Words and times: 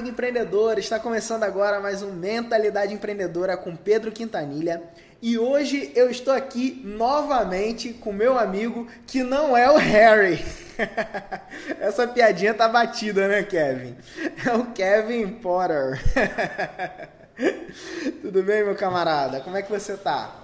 amigo 0.00 0.14
empreendedor! 0.14 0.78
Está 0.78 0.98
começando 0.98 1.42
agora 1.42 1.78
mais 1.78 2.02
um 2.02 2.10
Mentalidade 2.10 2.94
Empreendedora 2.94 3.54
com 3.54 3.76
Pedro 3.76 4.10
Quintanilha. 4.10 4.82
E 5.20 5.36
hoje 5.36 5.92
eu 5.94 6.08
estou 6.08 6.32
aqui 6.32 6.80
novamente 6.82 7.92
com 7.92 8.10
meu 8.10 8.38
amigo 8.38 8.86
que 9.06 9.22
não 9.22 9.54
é 9.54 9.70
o 9.70 9.76
Harry. 9.76 10.42
Essa 11.78 12.08
piadinha 12.08 12.54
tá 12.54 12.66
batida, 12.66 13.28
né, 13.28 13.42
Kevin? 13.42 13.94
É 14.46 14.54
o 14.54 14.72
Kevin 14.72 15.28
Potter. 15.34 16.00
Tudo 18.22 18.42
bem, 18.42 18.64
meu 18.64 18.74
camarada? 18.74 19.40
Como 19.40 19.58
é 19.58 19.62
que 19.62 19.70
você 19.70 19.98
tá? 19.98 20.34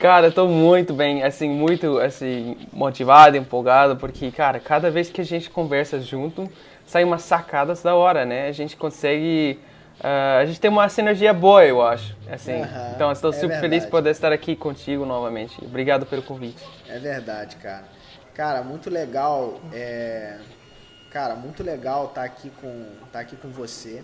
Cara, 0.00 0.26
eu 0.26 0.32
tô 0.32 0.48
muito 0.48 0.92
bem, 0.92 1.22
assim, 1.22 1.48
muito 1.48 1.98
assim, 1.98 2.56
motivado, 2.72 3.36
empolgado, 3.36 3.94
porque, 3.94 4.32
cara, 4.32 4.58
cada 4.58 4.90
vez 4.90 5.10
que 5.10 5.20
a 5.20 5.24
gente 5.24 5.48
conversa 5.48 6.00
junto, 6.00 6.50
sai 6.86 7.04
umas 7.04 7.22
sacadas 7.22 7.82
da 7.82 7.94
hora, 7.94 8.24
né? 8.24 8.48
A 8.48 8.52
gente 8.52 8.76
consegue. 8.76 9.60
Uh, 9.98 10.40
a 10.40 10.46
gente 10.46 10.60
tem 10.60 10.70
uma 10.70 10.88
sinergia 10.88 11.32
boa, 11.32 11.64
eu 11.64 11.82
acho. 11.82 12.16
Assim. 12.30 12.54
Uhum, 12.54 12.92
então, 12.94 13.12
estou 13.12 13.30
é 13.30 13.32
super 13.32 13.48
verdade. 13.48 13.68
feliz 13.68 13.84
por 13.84 13.90
poder 13.92 14.10
estar 14.10 14.32
aqui 14.32 14.54
contigo 14.54 15.04
novamente. 15.04 15.62
Obrigado 15.64 16.06
pelo 16.06 16.22
convite. 16.22 16.62
É 16.88 16.98
verdade, 16.98 17.56
cara. 17.56 17.84
Cara, 18.34 18.62
muito 18.62 18.88
legal. 18.88 19.60
É... 19.72 20.38
Cara, 21.10 21.34
muito 21.34 21.62
legal 21.62 22.06
estar 22.06 22.20
tá 22.20 22.26
aqui 22.26 22.50
com, 22.60 22.86
tá 23.10 23.20
aqui 23.20 23.36
com 23.36 23.48
você. 23.48 24.02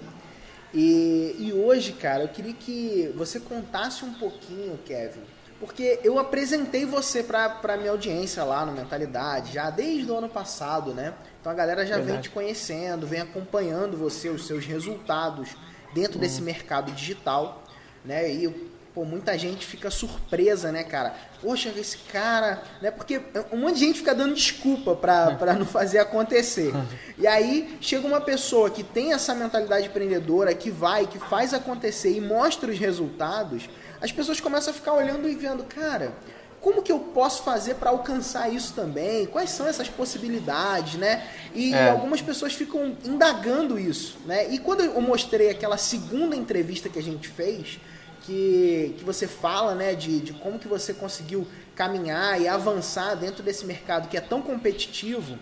E, 0.72 1.36
e 1.38 1.52
hoje, 1.52 1.92
cara, 1.92 2.22
eu 2.22 2.28
queria 2.28 2.54
que 2.54 3.12
você 3.14 3.38
contasse 3.38 4.04
um 4.04 4.14
pouquinho, 4.14 4.78
Kevin, 4.86 5.20
porque 5.62 6.00
eu 6.02 6.18
apresentei 6.18 6.84
você 6.84 7.22
para 7.22 7.60
a 7.62 7.76
minha 7.76 7.92
audiência 7.92 8.42
lá 8.42 8.66
no 8.66 8.72
Mentalidade 8.72 9.52
já 9.52 9.70
desde 9.70 10.10
o 10.10 10.18
ano 10.18 10.28
passado, 10.28 10.92
né? 10.92 11.14
Então 11.40 11.52
a 11.52 11.54
galera 11.54 11.86
já 11.86 11.98
Verdade. 11.98 12.14
vem 12.14 12.20
te 12.20 12.30
conhecendo, 12.30 13.06
vem 13.06 13.20
acompanhando 13.20 13.96
você, 13.96 14.28
os 14.28 14.44
seus 14.44 14.66
resultados 14.66 15.50
dentro 15.94 16.14
uhum. 16.14 16.20
desse 16.20 16.42
mercado 16.42 16.90
digital, 16.90 17.62
né? 18.04 18.28
E 18.28 18.48
pô, 18.92 19.04
muita 19.04 19.38
gente 19.38 19.64
fica 19.64 19.88
surpresa, 19.88 20.72
né, 20.72 20.82
cara? 20.82 21.14
Poxa, 21.40 21.72
esse 21.76 21.98
cara, 21.98 22.60
né? 22.80 22.90
Porque 22.90 23.20
um 23.52 23.58
monte 23.58 23.74
de 23.74 23.80
gente 23.86 23.98
fica 24.00 24.16
dando 24.16 24.34
desculpa 24.34 24.96
para 24.96 25.54
não 25.54 25.64
fazer 25.64 26.00
acontecer. 26.00 26.72
E 27.18 27.26
aí 27.26 27.78
chega 27.80 28.04
uma 28.04 28.20
pessoa 28.20 28.68
que 28.68 28.82
tem 28.82 29.12
essa 29.12 29.32
mentalidade 29.32 29.86
empreendedora, 29.86 30.52
que 30.54 30.72
vai, 30.72 31.06
que 31.06 31.20
faz 31.20 31.54
acontecer 31.54 32.10
e 32.10 32.20
mostra 32.20 32.68
os 32.68 32.78
resultados, 32.80 33.68
as 34.02 34.10
pessoas 34.10 34.40
começam 34.40 34.72
a 34.72 34.74
ficar 34.74 34.92
olhando 34.92 35.28
e 35.28 35.34
vendo, 35.34 35.62
cara, 35.62 36.12
como 36.60 36.82
que 36.82 36.90
eu 36.90 36.98
posso 36.98 37.44
fazer 37.44 37.76
para 37.76 37.90
alcançar 37.90 38.52
isso 38.52 38.74
também? 38.74 39.26
Quais 39.26 39.50
são 39.50 39.66
essas 39.66 39.88
possibilidades, 39.88 40.94
né? 40.94 41.26
E 41.54 41.72
é. 41.72 41.90
algumas 41.90 42.20
pessoas 42.20 42.52
ficam 42.52 42.96
indagando 43.04 43.78
isso, 43.78 44.18
né? 44.26 44.52
E 44.52 44.58
quando 44.58 44.80
eu 44.80 45.00
mostrei 45.00 45.50
aquela 45.50 45.76
segunda 45.76 46.36
entrevista 46.36 46.88
que 46.88 46.98
a 46.98 47.02
gente 47.02 47.28
fez, 47.28 47.78
que, 48.22 48.94
que 48.98 49.04
você 49.04 49.26
fala, 49.26 49.74
né, 49.74 49.94
de, 49.94 50.20
de 50.20 50.32
como 50.32 50.58
que 50.58 50.68
você 50.68 50.92
conseguiu 50.92 51.46
caminhar 51.74 52.40
e 52.40 52.46
avançar 52.46 53.14
dentro 53.16 53.42
desse 53.42 53.64
mercado 53.64 54.08
que 54.08 54.16
é 54.16 54.20
tão 54.20 54.42
competitivo, 54.42 55.38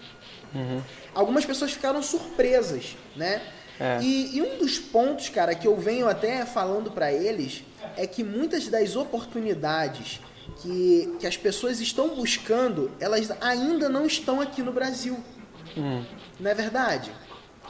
uhum. 0.54 0.80
algumas 1.14 1.44
pessoas 1.44 1.72
ficaram 1.72 2.02
surpresas, 2.02 2.96
né? 3.16 3.42
É. 3.80 3.98
E, 4.02 4.36
e, 4.36 4.42
um 4.42 4.58
dos 4.58 4.78
pontos, 4.78 5.30
cara, 5.30 5.54
que 5.54 5.66
eu 5.66 5.74
venho 5.74 6.06
até 6.06 6.44
falando 6.44 6.90
para 6.90 7.10
eles 7.10 7.64
é 7.96 8.06
que 8.06 8.22
muitas 8.22 8.68
das 8.68 8.94
oportunidades 8.94 10.20
que, 10.60 11.16
que 11.18 11.26
as 11.26 11.38
pessoas 11.38 11.80
estão 11.80 12.14
buscando, 12.14 12.90
elas 13.00 13.30
ainda 13.40 13.88
não 13.88 14.04
estão 14.04 14.38
aqui 14.38 14.62
no 14.62 14.70
Brasil. 14.70 15.18
Hum. 15.74 16.04
Não 16.38 16.50
é 16.50 16.54
verdade? 16.54 17.10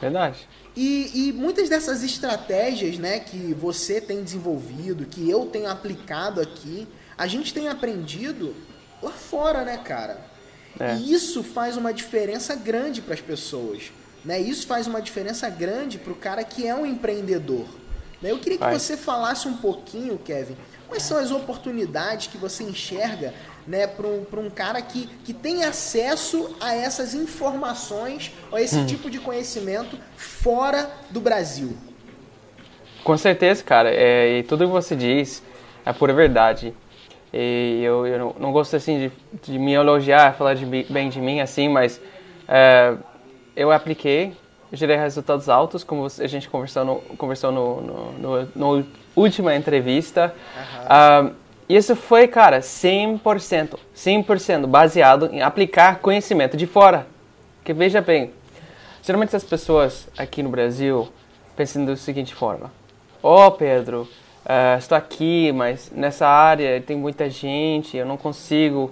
Verdade. 0.01 0.47
E, 0.75 1.29
e, 1.29 1.33
muitas 1.33 1.69
dessas 1.69 2.03
estratégias 2.03 2.97
né, 2.97 3.19
que 3.19 3.53
você 3.53 4.01
tem 4.01 4.21
desenvolvido, 4.21 5.05
que 5.05 5.29
eu 5.29 5.45
tenho 5.45 5.69
aplicado 5.69 6.41
aqui, 6.41 6.87
a 7.17 7.25
gente 7.27 7.53
tem 7.53 7.69
aprendido 7.69 8.53
lá 9.01 9.11
fora, 9.11 9.63
né, 9.63 9.77
cara? 9.77 10.19
É. 10.79 10.95
E 10.95 11.13
isso 11.13 11.43
faz 11.43 11.77
uma 11.77 11.93
diferença 11.93 12.55
grande 12.55 13.01
para 13.01 13.13
as 13.13 13.21
pessoas. 13.21 13.91
Né? 14.23 14.39
Isso 14.39 14.67
faz 14.67 14.87
uma 14.87 15.01
diferença 15.01 15.49
grande 15.49 15.97
para 15.97 16.13
o 16.13 16.15
cara 16.15 16.43
que 16.43 16.67
é 16.67 16.75
um 16.75 16.85
empreendedor. 16.85 17.65
Né? 18.21 18.31
Eu 18.31 18.39
queria 18.39 18.57
que 18.57 18.69
você 18.71 18.95
falasse 18.95 19.47
um 19.47 19.57
pouquinho, 19.57 20.17
Kevin, 20.17 20.55
Quais 20.91 21.03
são 21.03 21.17
as 21.17 21.31
oportunidades 21.31 22.27
que 22.27 22.37
você 22.37 22.65
enxerga 22.65 23.33
né, 23.65 23.87
para 23.87 24.05
um, 24.05 24.25
um 24.45 24.49
cara 24.49 24.81
que, 24.81 25.07
que 25.23 25.31
tem 25.31 25.63
acesso 25.63 26.53
a 26.59 26.75
essas 26.75 27.13
informações, 27.13 28.33
a 28.51 28.61
esse 28.61 28.75
hum. 28.75 28.85
tipo 28.85 29.09
de 29.09 29.17
conhecimento 29.17 29.97
fora 30.17 30.91
do 31.09 31.21
Brasil? 31.21 31.77
Com 33.05 33.17
certeza, 33.17 33.63
cara. 33.63 33.89
É, 33.89 34.39
e 34.39 34.43
tudo 34.43 34.65
que 34.65 34.71
você 34.71 34.93
diz 34.93 35.41
é 35.85 35.93
pura 35.93 36.13
verdade. 36.13 36.73
E 37.31 37.81
eu, 37.81 38.05
eu 38.05 38.19
não, 38.19 38.35
não 38.37 38.51
gosto 38.51 38.75
assim 38.75 38.99
de, 38.99 39.11
de 39.41 39.57
me 39.57 39.71
elogiar, 39.71 40.35
falar 40.35 40.55
de, 40.55 40.65
bem 40.65 41.07
de 41.07 41.21
mim 41.21 41.39
assim, 41.39 41.69
mas 41.69 42.01
é, 42.49 42.97
eu 43.61 43.71
apliquei, 43.71 44.33
gerei 44.73 44.97
resultados 44.97 45.49
altos, 45.49 45.83
como 45.83 46.05
a 46.05 46.27
gente 46.27 46.49
conversou 46.49 46.85
no, 46.85 46.95
conversou 47.17 47.51
no, 47.51 47.81
no, 47.81 48.11
no, 48.13 48.49
no 48.55 48.85
última 49.15 49.55
entrevista. 49.55 50.33
Uhum. 50.55 51.29
Uh, 51.29 51.35
isso 51.69 51.95
foi, 51.95 52.27
cara, 52.27 52.59
100%, 52.59 53.77
100% 53.95 54.67
baseado 54.67 55.29
em 55.31 55.41
aplicar 55.41 55.99
conhecimento 55.99 56.57
de 56.57 56.67
fora. 56.67 57.07
Que 57.63 57.73
veja 57.73 58.01
bem, 58.01 58.31
geralmente 59.03 59.35
as 59.35 59.43
pessoas 59.43 60.07
aqui 60.17 60.41
no 60.41 60.49
Brasil 60.49 61.09
pensam 61.55 61.85
da 61.85 61.95
seguinte 61.95 62.33
forma: 62.33 62.71
Ó 63.21 63.47
oh, 63.47 63.51
Pedro, 63.51 64.01
uh, 64.45 64.77
estou 64.77 64.97
aqui, 64.97 65.51
mas 65.51 65.91
nessa 65.93 66.27
área 66.27 66.81
tem 66.81 66.97
muita 66.97 67.29
gente, 67.29 67.95
eu 67.95 68.05
não 68.05 68.17
consigo 68.17 68.91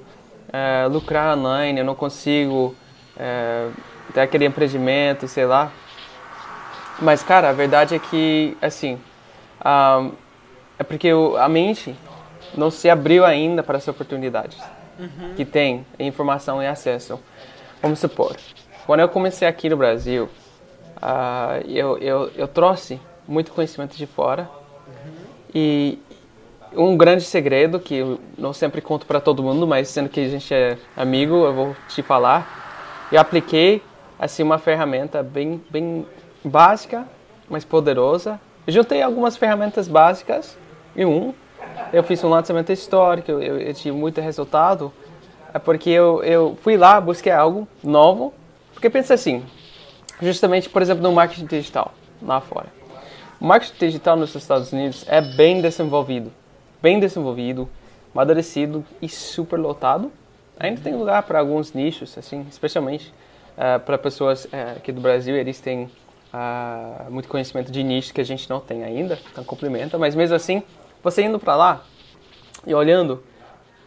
uh, 0.50 0.90
lucrar 0.90 1.38
online, 1.38 1.80
eu 1.80 1.86
não 1.86 1.96
consigo 1.96 2.76
uh, 3.20 3.74
ter 4.14 4.22
aquele 4.22 4.46
empreendimento, 4.46 5.28
sei 5.28 5.46
lá. 5.46 5.72
Mas, 7.02 7.24
cara, 7.24 7.50
a 7.50 7.54
verdade 7.54 7.96
é 7.96 8.00
que, 8.00 8.58
assim, 8.62 9.00
um, 9.66 10.12
é 10.78 10.84
porque 10.84 11.10
a 11.40 11.50
mente 11.50 11.96
não 12.56 12.72
se 12.72 12.90
abriu 12.90 13.26
ainda 13.26 13.62
para 13.62 13.78
as 13.78 13.88
oportunidades 13.88 14.58
uhum. 14.98 15.34
que 15.36 15.46
tem 15.46 15.86
informação 16.00 16.62
e 16.62 16.68
acesso. 16.68 17.20
Vamos 17.82 18.00
supor, 18.00 18.36
quando 18.86 19.00
eu 19.02 19.10
comecei 19.10 19.48
aqui 19.48 19.70
no 19.70 19.78
Brasil, 19.78 20.30
uh, 20.98 21.66
eu, 21.68 21.98
eu, 22.00 22.32
eu 22.36 22.48
trouxe 22.48 23.00
muito 23.28 23.52
conhecimento 23.52 23.96
de 23.96 24.06
fora 24.06 24.50
uhum. 24.88 25.14
e 25.54 26.00
um 26.76 26.98
grande 26.98 27.24
segredo 27.24 27.80
que 27.80 27.96
eu 27.96 28.20
não 28.38 28.54
sempre 28.54 28.82
conto 28.82 29.06
para 29.06 29.20
todo 29.20 29.42
mundo, 29.42 29.66
mas 29.66 29.88
sendo 29.88 30.10
que 30.10 30.20
a 30.20 30.28
gente 30.28 30.54
é 30.54 30.78
amigo, 30.96 31.36
eu 31.46 31.54
vou 31.54 31.76
te 31.88 32.02
falar. 32.02 32.59
Eu 33.12 33.20
apliquei 33.20 33.82
assim 34.18 34.44
uma 34.44 34.58
ferramenta 34.58 35.24
bem 35.24 35.64
bem 35.70 36.06
básica, 36.44 37.08
mas 37.50 37.66
poderosa 37.66 38.40
eu 38.70 38.74
juntei 38.74 39.02
algumas 39.02 39.36
ferramentas 39.36 39.88
básicas 39.88 40.56
em 40.96 41.04
um. 41.04 41.34
Eu 41.92 42.04
fiz 42.04 42.24
um 42.24 42.30
lançamento 42.30 42.72
histórico, 42.72 43.32
eu, 43.32 43.60
eu 43.60 43.74
tive 43.74 43.98
muito 43.98 44.22
resultado. 44.22 44.94
É 45.52 45.58
porque 45.58 45.90
eu, 45.90 46.24
eu 46.24 46.56
fui 46.62 46.78
lá, 46.78 47.02
busquei 47.02 47.32
algo 47.32 47.68
novo. 47.84 48.32
Porque 48.72 48.88
pensa 48.88 49.16
assim, 49.16 49.44
justamente, 50.22 50.70
por 50.70 50.84
exemplo, 50.84 51.02
no 51.02 51.12
marketing 51.12 51.48
digital, 51.48 51.96
lá 52.22 52.40
fora. 52.40 52.68
O 53.42 53.46
marketing 53.46 53.88
digital 53.88 54.16
nos 54.16 54.36
Estados 54.36 54.72
Unidos 54.72 55.04
é 55.08 55.20
bem 55.20 55.62
desenvolvido. 55.62 56.32
Bem 56.80 57.00
desenvolvido, 57.00 57.68
amadurecido 58.14 58.86
e 59.02 59.10
super 59.10 59.58
lotado. 59.58 60.12
Ainda 60.60 60.82
tem 60.82 60.94
lugar 60.94 61.24
para 61.24 61.40
alguns 61.40 61.74
nichos, 61.74 62.18
assim, 62.18 62.46
especialmente 62.50 63.08
uh, 63.58 63.62
eh, 63.62 63.80
para 63.80 63.98
pessoas 63.98 64.46
uh, 64.46 64.78
aqui 64.78 64.92
do 64.92 65.00
Brasil, 65.00 65.36
eles 65.36 65.62
têm 65.62 65.90
uh, 66.34 67.10
muito 67.10 67.30
conhecimento 67.30 67.72
de 67.72 67.82
nicho 67.82 68.14
que 68.14 68.20
a 68.20 68.26
gente 68.26 68.50
não 68.50 68.60
tem 68.60 68.84
ainda, 68.84 69.18
então 69.32 69.44
complementa, 69.44 69.98
mas 69.98 70.16
mesmo 70.16 70.36
assim, 70.36 70.62
você 71.02 71.24
indo 71.24 71.40
para 71.40 71.56
lá 71.56 71.86
e 72.68 72.74
olhando 72.74 73.24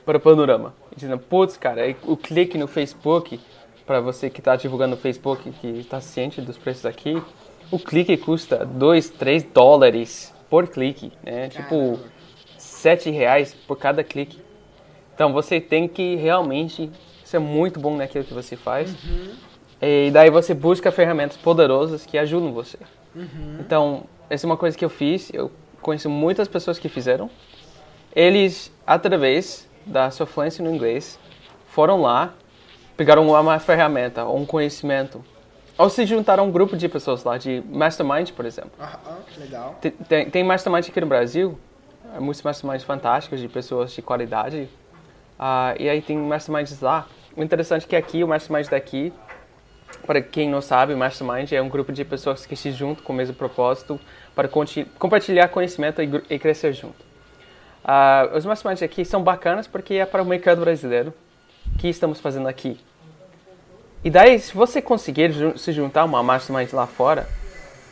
para 0.04 0.16
o 0.16 0.20
panorama, 0.20 0.74
dizendo, 0.96 1.18
putz, 1.18 1.58
cara, 1.58 1.82
o 2.04 2.16
clique 2.16 2.56
no 2.56 2.66
Facebook, 2.66 3.38
para 3.86 4.00
você 4.00 4.30
que 4.30 4.40
está 4.40 4.56
divulgando 4.56 4.96
no 4.96 5.00
Facebook, 5.00 5.50
que 5.60 5.66
está 5.66 6.00
ciente 6.00 6.40
dos 6.40 6.56
preços 6.56 6.86
aqui, 6.86 7.22
o 7.70 7.78
clique 7.78 8.16
custa 8.16 8.64
2, 8.64 9.10
3 9.10 9.42
dólares 9.44 10.32
por 10.48 10.68
clique, 10.68 11.12
né? 11.22 11.48
Tipo, 11.48 11.98
7 12.58 13.10
reais 13.10 13.54
por 13.66 13.78
cada 13.78 14.04
clique. 14.04 14.41
Então 15.22 15.32
você 15.32 15.60
tem 15.60 15.86
que 15.86 16.16
realmente 16.16 16.90
ser 17.24 17.38
muito 17.38 17.78
bom 17.78 17.96
naquilo 17.96 18.24
que 18.24 18.34
você 18.34 18.56
faz. 18.56 18.90
Uhum. 19.04 19.34
E 19.80 20.10
daí 20.10 20.30
você 20.30 20.52
busca 20.52 20.90
ferramentas 20.90 21.36
poderosas 21.36 22.04
que 22.04 22.18
ajudam 22.18 22.52
você. 22.52 22.76
Uhum. 23.14 23.58
Então, 23.60 24.02
essa 24.28 24.44
é 24.44 24.48
uma 24.48 24.56
coisa 24.56 24.76
que 24.76 24.84
eu 24.84 24.90
fiz. 24.90 25.32
Eu 25.32 25.48
conheço 25.80 26.10
muitas 26.10 26.48
pessoas 26.48 26.76
que 26.76 26.88
fizeram. 26.88 27.30
Eles, 28.12 28.72
através 28.84 29.68
da 29.86 30.10
sua 30.10 30.26
fluência 30.26 30.64
no 30.64 30.74
inglês, 30.74 31.20
foram 31.68 32.02
lá, 32.02 32.34
pegaram 32.96 33.24
uma 33.28 33.58
ferramenta 33.60 34.24
ou 34.24 34.38
um 34.38 34.44
conhecimento 34.44 35.24
ou 35.78 35.88
se 35.88 36.04
juntar 36.04 36.40
a 36.40 36.42
um 36.42 36.50
grupo 36.50 36.76
de 36.76 36.88
pessoas 36.88 37.22
lá, 37.22 37.38
de 37.38 37.62
mastermind, 37.70 38.32
por 38.32 38.44
exemplo. 38.44 38.72
Ah, 38.80 38.98
legal. 39.38 39.76
Tem, 39.80 39.92
tem, 39.92 40.30
tem 40.30 40.42
mastermind 40.44 40.88
aqui 40.88 41.00
no 41.00 41.06
Brasil, 41.06 41.56
é, 42.12 42.18
muitos 42.18 42.42
masterminds 42.42 42.84
fantásticos 42.84 43.38
de 43.38 43.48
pessoas 43.48 43.92
de 43.92 44.02
qualidade. 44.02 44.68
Uh, 45.42 45.74
e 45.76 45.88
aí 45.88 46.00
tem 46.00 46.16
masterminds 46.16 46.80
lá. 46.80 47.08
O 47.36 47.42
interessante 47.42 47.84
é 47.84 47.88
que 47.88 47.96
aqui, 47.96 48.22
o 48.22 48.28
mastermind 48.28 48.68
daqui, 48.68 49.12
para 50.06 50.22
quem 50.22 50.48
não 50.48 50.62
sabe, 50.62 50.94
mastermind 50.94 51.50
é 51.50 51.60
um 51.60 51.68
grupo 51.68 51.92
de 51.92 52.04
pessoas 52.04 52.46
que 52.46 52.54
se 52.54 52.70
juntam 52.70 53.02
com 53.02 53.12
o 53.12 53.16
mesmo 53.16 53.34
propósito 53.34 53.98
para 54.36 54.48
compartilhar 54.98 55.48
conhecimento 55.48 56.00
e, 56.00 56.08
e 56.30 56.38
crescer 56.38 56.72
junto. 56.72 57.02
Uh, 57.84 58.36
os 58.36 58.46
masterminds 58.46 58.84
aqui 58.84 59.04
são 59.04 59.20
bacanas 59.20 59.66
porque 59.66 59.94
é 59.94 60.06
para 60.06 60.22
o 60.22 60.24
mercado 60.24 60.60
brasileiro 60.60 61.12
que 61.76 61.88
estamos 61.88 62.20
fazendo 62.20 62.46
aqui. 62.46 62.78
E 64.04 64.10
daí, 64.10 64.38
se 64.38 64.54
você 64.54 64.80
conseguir 64.80 65.32
se 65.58 65.72
juntar 65.72 66.02
a 66.02 66.04
uma 66.04 66.22
mastermind 66.22 66.72
lá 66.72 66.86
fora, 66.86 67.26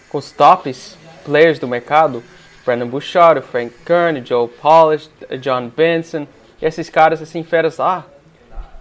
com 0.08 0.18
os 0.18 0.30
tops 0.30 0.96
players 1.24 1.58
do 1.58 1.66
mercado, 1.66 2.22
Brandon 2.64 2.86
Bouchard, 2.86 3.42
Frank 3.42 3.74
Kern, 3.84 4.24
Joe 4.24 4.46
Polish, 4.46 5.10
John 5.40 5.68
Benson, 5.68 6.28
esses 6.60 6.90
caras 6.90 7.22
assim, 7.22 7.42
feras 7.42 7.78
lá, 7.78 8.06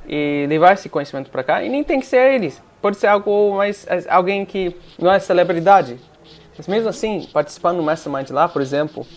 e 0.08 0.46
levar 0.50 0.74
esse 0.74 0.90
conhecimento 0.90 1.30
para 1.30 1.44
cá, 1.44 1.64
e 1.64 1.70
nem 1.70 1.84
tem 1.84 2.00
que 2.00 2.06
ser 2.06 2.34
eles, 2.34 2.62
pode 2.82 2.98
ser 2.98 3.08
algo 3.08 3.56
mais, 3.56 3.86
alguém 4.10 4.46
que 4.46 4.76
não 4.98 5.12
é 5.12 5.20
celebridade, 5.20 6.00
mas 6.58 6.68
mesmo 6.68 6.90
assim, 6.90 7.28
participando 7.32 7.78
do 7.78 7.84
Mastermind 7.84 8.30
lá, 8.32 8.48
por 8.48 8.62
exemplo, 8.62 9.08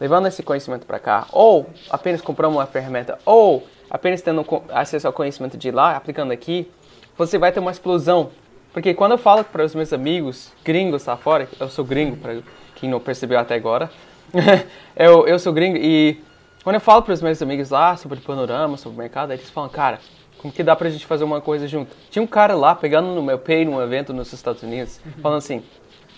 levando 0.00 0.28
esse 0.28 0.42
conhecimento 0.42 0.86
para 0.86 0.98
cá, 0.98 1.26
ou 1.30 1.66
apenas 1.90 2.20
comprando 2.20 2.54
uma 2.54 2.66
ferramenta, 2.66 3.18
ou 3.24 3.66
apenas 3.90 4.22
tendo 4.22 4.44
acesso 4.70 5.06
ao 5.06 5.12
conhecimento 5.12 5.56
de 5.56 5.70
lá, 5.70 5.96
aplicando 5.96 6.32
aqui, 6.32 6.70
você 7.16 7.38
vai 7.38 7.52
ter 7.52 7.60
uma 7.60 7.70
explosão. 7.70 8.30
Porque 8.72 8.94
quando 8.94 9.12
eu 9.12 9.18
falo 9.18 9.42
para 9.44 9.64
os 9.64 9.74
meus 9.74 9.92
amigos 9.92 10.52
gringos 10.64 11.04
lá 11.06 11.16
fora, 11.16 11.48
eu 11.58 11.68
sou 11.68 11.84
gringo, 11.84 12.16
para 12.16 12.38
quem 12.74 12.88
não 12.88 13.00
percebeu 13.00 13.38
até 13.38 13.54
agora, 13.54 13.90
eu, 14.96 15.26
eu 15.26 15.38
sou 15.38 15.52
gringo 15.52 15.76
e 15.78 16.22
quando 16.66 16.74
eu 16.74 16.80
falo 16.80 17.00
para 17.00 17.14
os 17.14 17.22
meus 17.22 17.40
amigos 17.40 17.70
lá 17.70 17.96
sobre 17.96 18.18
panorama, 18.18 18.76
sobre 18.76 18.98
mercado, 18.98 19.32
eles 19.32 19.48
falam, 19.48 19.70
cara, 19.70 20.00
como 20.36 20.52
que 20.52 20.64
dá 20.64 20.74
para 20.74 20.88
a 20.88 20.90
gente 20.90 21.06
fazer 21.06 21.22
uma 21.22 21.40
coisa 21.40 21.68
junto? 21.68 21.94
Tinha 22.10 22.20
um 22.20 22.26
cara 22.26 22.56
lá 22.56 22.74
pegando 22.74 23.14
no 23.14 23.22
meu 23.22 23.38
pay 23.38 23.64
num 23.64 23.80
evento 23.80 24.12
nos 24.12 24.32
Estados 24.32 24.64
Unidos, 24.64 24.98
uhum. 25.06 25.12
falando 25.22 25.38
assim, 25.38 25.62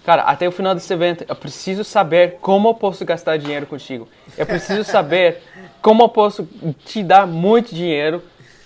cara, 0.07 0.23
até 0.23 0.49
o 0.49 0.51
final 0.51 0.75
desse 0.75 0.91
evento, 0.91 1.23
eu 1.29 1.37
preciso 1.37 1.85
saber 1.85 2.39
como 2.41 2.71
eu 2.71 2.73
posso 2.73 3.05
gastar 3.05 3.37
dinheiro 3.37 3.67
contigo. 3.67 4.09
Eu 4.39 4.47
preciso 4.47 4.85
saber 4.85 5.43
como 5.83 6.05
eu 6.05 6.09
posso 6.09 6.49
te 6.87 7.03
dar 7.03 7.27
muito 7.27 7.75
dinheiro 7.75 8.23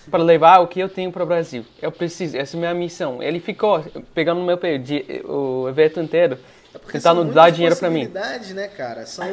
para 0.09 0.23
levar 0.23 0.59
o 0.59 0.67
que 0.67 0.79
eu 0.79 0.87
tenho 0.87 1.11
para 1.11 1.23
o 1.23 1.25
Brasil. 1.25 1.65
Eu 1.81 1.91
preciso, 1.91 2.37
essa 2.37 2.55
é 2.55 2.57
a 2.59 2.61
minha 2.61 2.73
missão. 2.73 3.21
Ele 3.21 3.41
ficou 3.41 3.83
pegando 4.13 4.39
no 4.39 4.45
meu 4.45 4.57
pé 4.57 4.81
o 5.25 5.67
evento 5.67 5.99
inteiro, 5.99 6.37
é 6.73 6.91
tentando 6.91 7.25
dar 7.31 7.51
dinheiro 7.51 7.75
para 7.75 7.89
mim. 7.89 8.07
né, 8.53 8.67
cara? 8.67 9.05
São, 9.05 9.25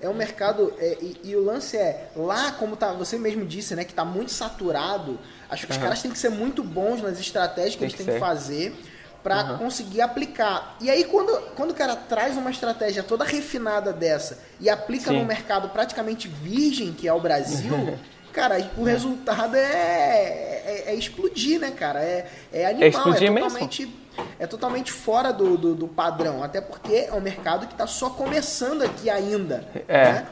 é 0.00 0.08
um 0.08 0.14
mercado 0.14 0.72
é, 0.78 0.98
e, 1.00 1.20
e, 1.24 1.36
o 1.36 1.44
lance 1.44 1.76
é 1.76 2.08
lá, 2.16 2.52
como 2.52 2.76
tá, 2.76 2.92
você 2.92 3.18
mesmo 3.18 3.44
disse, 3.44 3.74
né, 3.74 3.84
que 3.84 3.92
está 3.92 4.04
muito 4.04 4.32
saturado. 4.32 5.18
Acho 5.48 5.66
que 5.66 5.72
uhum. 5.72 5.78
os 5.78 5.84
caras 5.84 6.02
têm 6.02 6.10
que 6.10 6.18
ser 6.18 6.30
muito 6.30 6.62
bons 6.64 7.00
nas 7.00 7.20
estratégias 7.20 7.74
que 7.74 7.80
tem 7.80 7.88
eles 7.88 7.96
têm 7.96 8.14
que 8.14 8.20
fazer 8.20 8.74
para 9.22 9.52
uhum. 9.52 9.58
conseguir 9.58 10.00
aplicar. 10.00 10.76
E 10.80 10.90
aí 10.90 11.04
quando, 11.04 11.32
quando 11.54 11.70
o 11.70 11.74
cara 11.74 11.94
traz 11.94 12.36
uma 12.36 12.50
estratégia 12.50 13.02
toda 13.02 13.24
refinada 13.24 13.92
dessa 13.92 14.38
e 14.60 14.68
aplica 14.68 15.10
Sim. 15.10 15.18
num 15.18 15.24
mercado 15.24 15.68
praticamente 15.68 16.28
virgem 16.28 16.92
que 16.92 17.06
é 17.06 17.12
o 17.12 17.20
Brasil, 17.20 17.98
cara, 18.32 18.70
o 18.76 18.84
resultado 18.84 19.56
é, 19.56 19.60
é, 19.60 20.84
é, 20.88 20.94
explodir, 20.94 21.60
né, 21.60 21.70
cara? 21.70 22.00
É, 22.00 22.30
é 22.52 22.66
animal, 22.66 22.84
é, 22.84 22.88
explodir 22.88 23.30
é 23.30 23.40
totalmente, 23.40 23.82
mesmo. 23.86 24.07
É 24.38 24.46
totalmente 24.46 24.92
fora 24.92 25.32
do, 25.32 25.56
do, 25.56 25.74
do, 25.74 25.88
padrão. 25.88 26.42
Até 26.42 26.60
porque 26.60 27.06
é 27.08 27.12
um 27.12 27.20
mercado 27.20 27.66
que 27.66 27.72
está 27.72 27.86
só 27.86 28.10
começando 28.10 28.82
aqui 28.82 29.10
ainda. 29.10 29.64
É. 29.88 30.12
Né? 30.12 30.26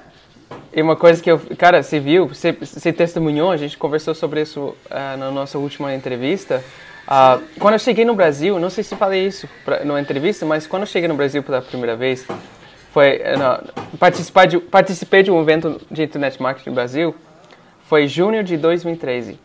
E 0.72 0.80
uma 0.80 0.96
coisa 0.96 1.22
que 1.22 1.30
eu. 1.30 1.40
Cara, 1.58 1.82
você 1.82 1.98
viu, 1.98 2.28
você, 2.28 2.52
você 2.52 2.92
testemunhou, 2.92 3.50
a 3.50 3.56
gente 3.56 3.76
conversou 3.76 4.14
sobre 4.14 4.42
isso 4.42 4.76
uh, 4.86 5.16
na 5.18 5.30
nossa 5.30 5.58
última 5.58 5.92
entrevista. 5.94 6.62
Uh, 7.06 7.42
quando 7.58 7.74
eu 7.74 7.78
cheguei 7.78 8.04
no 8.04 8.14
Brasil, 8.14 8.58
não 8.58 8.70
sei 8.70 8.84
se 8.84 8.94
falei 8.94 9.26
isso 9.26 9.48
pra, 9.64 9.84
numa 9.84 10.00
entrevista, 10.00 10.46
mas 10.46 10.66
quando 10.66 10.82
eu 10.82 10.86
cheguei 10.86 11.08
no 11.08 11.14
Brasil 11.14 11.42
pela 11.42 11.60
primeira 11.60 11.96
vez, 11.96 12.26
foi. 12.92 13.18
Uh, 13.18 13.38
não, 13.38 13.98
participar 13.98 14.46
de, 14.46 14.58
participei 14.58 15.22
de 15.22 15.30
um 15.30 15.40
evento 15.40 15.80
de 15.90 16.04
internet 16.04 16.40
marketing 16.40 16.68
no 16.68 16.74
Brasil 16.74 17.14
foi 17.86 18.08
junho 18.08 18.42
de 18.42 18.56
2013, 18.56 19.38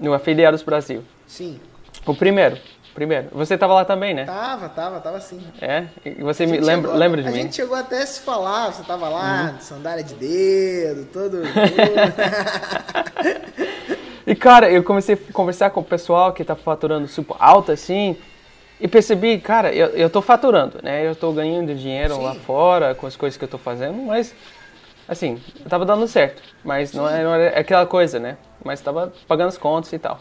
no 0.00 0.12
Afiliados 0.12 0.62
Brasil. 0.62 1.02
Sim. 1.26 1.58
O 2.04 2.14
primeiro. 2.14 2.58
Primeiro. 2.96 3.28
Você 3.32 3.54
estava 3.54 3.74
lá 3.74 3.84
também, 3.84 4.14
né? 4.14 4.24
Tava, 4.24 4.70
tava, 4.70 5.00
tava 5.00 5.20
sim. 5.20 5.38
É? 5.60 5.84
E 6.02 6.22
você 6.22 6.46
me 6.46 6.58
lembra, 6.58 6.88
chegou, 6.88 6.96
lembra 6.96 7.22
de 7.22 7.28
a 7.28 7.30
mim? 7.30 7.40
A 7.40 7.42
gente 7.42 7.56
chegou 7.56 7.76
até 7.76 8.02
a 8.02 8.06
se 8.06 8.20
falar, 8.20 8.72
você 8.72 8.82
tava 8.84 9.06
lá, 9.10 9.52
uhum. 9.52 9.60
sandália 9.60 10.02
de 10.02 10.14
dedo, 10.14 11.06
todo. 11.12 11.42
e 14.26 14.34
cara, 14.34 14.70
eu 14.70 14.82
comecei 14.82 15.14
a 15.14 15.18
conversar 15.30 15.68
com 15.68 15.80
o 15.80 15.84
pessoal 15.84 16.32
que 16.32 16.42
tá 16.42 16.56
faturando 16.56 17.06
super 17.06 17.36
alto 17.38 17.70
assim. 17.70 18.16
E 18.80 18.88
percebi, 18.88 19.38
cara, 19.40 19.74
eu, 19.74 19.88
eu 19.88 20.08
tô 20.08 20.22
faturando, 20.22 20.78
né? 20.82 21.06
Eu 21.06 21.14
tô 21.14 21.30
ganhando 21.32 21.74
dinheiro 21.74 22.14
sim. 22.14 22.22
lá 22.22 22.34
fora 22.34 22.94
com 22.94 23.06
as 23.06 23.14
coisas 23.14 23.36
que 23.36 23.44
eu 23.44 23.48
tô 23.48 23.58
fazendo, 23.58 24.02
mas 24.04 24.34
assim, 25.06 25.38
tava 25.68 25.84
dando 25.84 26.08
certo, 26.08 26.42
mas 26.64 26.94
não 26.94 27.06
era, 27.06 27.24
não 27.24 27.34
era 27.34 27.60
aquela 27.60 27.84
coisa, 27.84 28.18
né? 28.18 28.38
Mas 28.64 28.80
tava 28.80 29.12
pagando 29.28 29.48
as 29.48 29.58
contas 29.58 29.92
e 29.92 29.98
tal. 29.98 30.18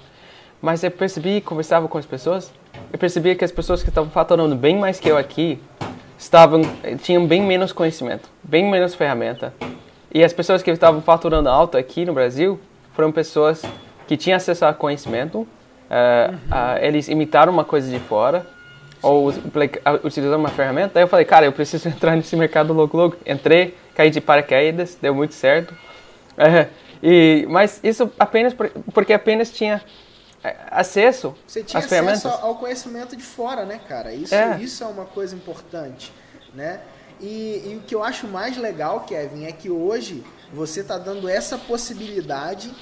Mas 0.65 0.83
eu 0.83 0.89
percebi, 0.89 1.41
conversava 1.41 1.87
com 1.87 1.95
as 1.95 2.07
pessoas, 2.07 2.51
eu 2.91 2.97
percebia 2.97 3.35
que 3.35 3.45
as 3.45 3.51
pessoas 3.51 3.83
que 3.83 3.89
estavam 3.89 4.09
faturando 4.09 4.55
bem 4.55 4.75
mais 4.75 4.99
que 4.99 5.07
eu 5.07 5.15
aqui 5.15 5.61
estavam 6.17 6.63
tinham 7.03 7.27
bem 7.27 7.39
menos 7.43 7.71
conhecimento, 7.71 8.27
bem 8.41 8.67
menos 8.67 8.95
ferramenta. 8.95 9.53
E 10.11 10.23
as 10.23 10.33
pessoas 10.33 10.63
que 10.63 10.71
estavam 10.71 11.03
faturando 11.03 11.49
alto 11.49 11.77
aqui 11.77 12.03
no 12.03 12.15
Brasil 12.15 12.59
foram 12.93 13.11
pessoas 13.11 13.63
que 14.07 14.17
tinham 14.17 14.37
acesso 14.37 14.65
a 14.65 14.73
conhecimento, 14.73 15.41
uh, 15.41 16.33
uh, 16.33 16.81
eles 16.81 17.09
imitaram 17.09 17.53
uma 17.53 17.63
coisa 17.63 17.87
de 17.87 17.99
fora 17.99 18.43
ou 19.03 19.27
utilizando 20.03 20.39
uma 20.39 20.49
ferramenta. 20.49 20.97
Aí 20.97 21.03
eu 21.03 21.07
falei, 21.07 21.25
cara, 21.25 21.45
eu 21.45 21.51
preciso 21.51 21.87
entrar 21.89 22.15
nesse 22.15 22.35
mercado 22.35 22.73
logo 22.73 22.97
logo. 22.97 23.17
Entrei, 23.23 23.77
caí 23.93 24.09
de 24.09 24.19
paraquedas, 24.19 24.97
deu 24.99 25.13
muito 25.13 25.35
certo. 25.35 25.75
E, 27.03 27.45
mas 27.49 27.79
isso 27.83 28.11
apenas 28.17 28.53
por, 28.53 28.67
porque 28.91 29.13
apenas 29.13 29.51
tinha 29.51 29.79
acesso 30.69 31.35
Você 31.47 31.63
tinha 31.63 31.79
às 31.79 31.91
acesso 31.91 32.27
ao 32.27 32.55
conhecimento 32.55 33.15
de 33.15 33.23
fora, 33.23 33.65
né, 33.65 33.79
cara? 33.87 34.13
Isso 34.13 34.35
é, 34.35 34.59
isso 34.61 34.83
é 34.83 34.87
uma 34.87 35.05
coisa 35.05 35.35
importante, 35.35 36.11
né? 36.53 36.81
E, 37.19 37.63
e, 37.65 37.79
o 37.81 37.85
que 37.85 37.95
eu 37.95 38.03
acho 38.03 38.27
mais 38.27 38.57
legal, 38.57 39.01
Kevin, 39.01 39.45
é 39.45 39.51
que 39.51 39.69
hoje 39.69 40.23
você 40.53 40.81
está 40.81 40.97
dando 40.97 41.29
essa 41.29 41.57
possibilidade 41.57 42.73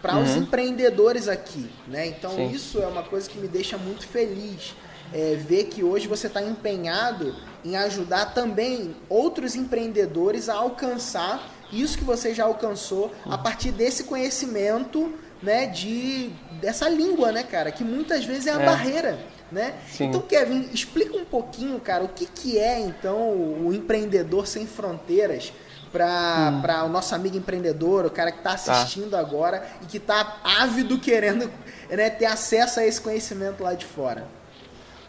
para 0.00 0.16
uhum. 0.16 0.22
os 0.22 0.36
empreendedores 0.36 1.28
aqui, 1.28 1.70
né? 1.88 2.06
Então 2.06 2.30
Sim. 2.30 2.50
isso 2.50 2.80
é 2.80 2.86
uma 2.86 3.02
coisa 3.02 3.28
que 3.28 3.38
me 3.38 3.48
deixa 3.48 3.76
muito 3.76 4.06
feliz 4.06 4.74
é, 5.12 5.34
ver 5.34 5.64
que 5.64 5.82
hoje 5.82 6.06
você 6.06 6.26
está 6.26 6.42
empenhado 6.42 7.34
em 7.64 7.76
ajudar 7.76 8.26
também 8.26 8.96
outros 9.08 9.54
empreendedores 9.54 10.48
a 10.48 10.54
alcançar 10.54 11.50
isso 11.72 11.96
que 11.98 12.04
você 12.04 12.34
já 12.34 12.44
alcançou 12.44 13.12
a 13.26 13.38
partir 13.38 13.70
desse 13.70 14.04
conhecimento 14.04 15.12
né, 15.42 15.66
de 15.66 16.30
dessa 16.60 16.88
língua, 16.88 17.32
né, 17.32 17.42
cara, 17.42 17.70
que 17.70 17.82
muitas 17.82 18.24
vezes 18.24 18.46
é 18.46 18.52
a 18.52 18.60
é. 18.60 18.64
barreira, 18.64 19.18
né? 19.50 19.74
Sim. 19.88 20.06
Então, 20.06 20.20
Kevin, 20.20 20.68
explica 20.72 21.16
um 21.16 21.24
pouquinho, 21.24 21.80
cara, 21.80 22.04
o 22.04 22.08
que, 22.08 22.26
que 22.26 22.58
é 22.58 22.78
então 22.80 23.16
o 23.16 23.72
empreendedor 23.72 24.46
sem 24.46 24.66
fronteiras 24.66 25.52
para 25.92 26.82
hum. 26.84 26.86
o 26.86 26.88
nosso 26.88 27.14
amigo 27.14 27.36
empreendedor, 27.36 28.06
o 28.06 28.10
cara 28.10 28.30
que 28.30 28.38
está 28.38 28.50
tá. 28.50 28.72
assistindo 28.72 29.10
tá. 29.10 29.18
agora 29.18 29.66
e 29.82 29.86
que 29.86 29.96
está 29.96 30.36
ávido 30.44 30.98
querendo 30.98 31.50
né, 31.88 32.10
ter 32.10 32.26
acesso 32.26 32.80
a 32.80 32.86
esse 32.86 33.00
conhecimento 33.00 33.62
lá 33.62 33.74
de 33.74 33.84
fora. 33.84 34.24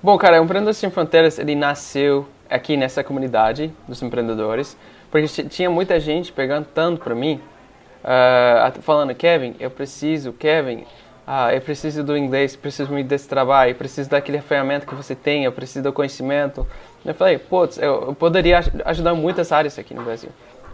Bom, 0.02 0.18
cara, 0.18 0.42
o 0.42 0.44
Empreendedores 0.44 0.78
Sem 0.78 0.90
Fronteiras, 0.90 1.38
ele 1.38 1.54
nasceu 1.54 2.28
aqui 2.50 2.76
nessa 2.76 3.04
comunidade 3.04 3.72
dos 3.88 4.02
empreendedores, 4.02 4.76
porque 5.12 5.28
tinha 5.44 5.70
muita 5.70 6.00
gente 6.00 6.32
perguntando 6.32 7.00
para 7.00 7.14
mim, 7.14 7.40
uh, 8.04 8.82
falando, 8.82 9.14
Kevin, 9.16 9.56
eu 9.60 9.70
preciso, 9.70 10.34
Kevin, 10.34 10.86
uh, 11.28 11.52
eu 11.54 11.62
preciso 11.62 12.04
do 12.04 12.18
inglês, 12.18 12.56
preciso 12.56 12.92
me 12.92 13.04
destravar, 13.04 13.70
eu 13.70 13.76
preciso 13.76 14.10
daquele 14.10 14.42
ferramenta 14.42 14.86
que 14.86 14.96
você 14.96 15.16
tem, 15.16 15.46
eu 15.46 15.52
preciso 15.52 15.84
do 15.84 15.94
conhecimento. 15.94 16.68
Eu 17.06 17.14
falei, 17.14 17.38
putz, 17.38 17.78
eu, 17.78 18.16
poderia 18.16 18.62
ajudar 18.86 19.14
muitas 19.14 19.52
áreas 19.52 19.78
aqui 19.80 19.94
no 19.94 20.04
Brasil. 20.04 20.30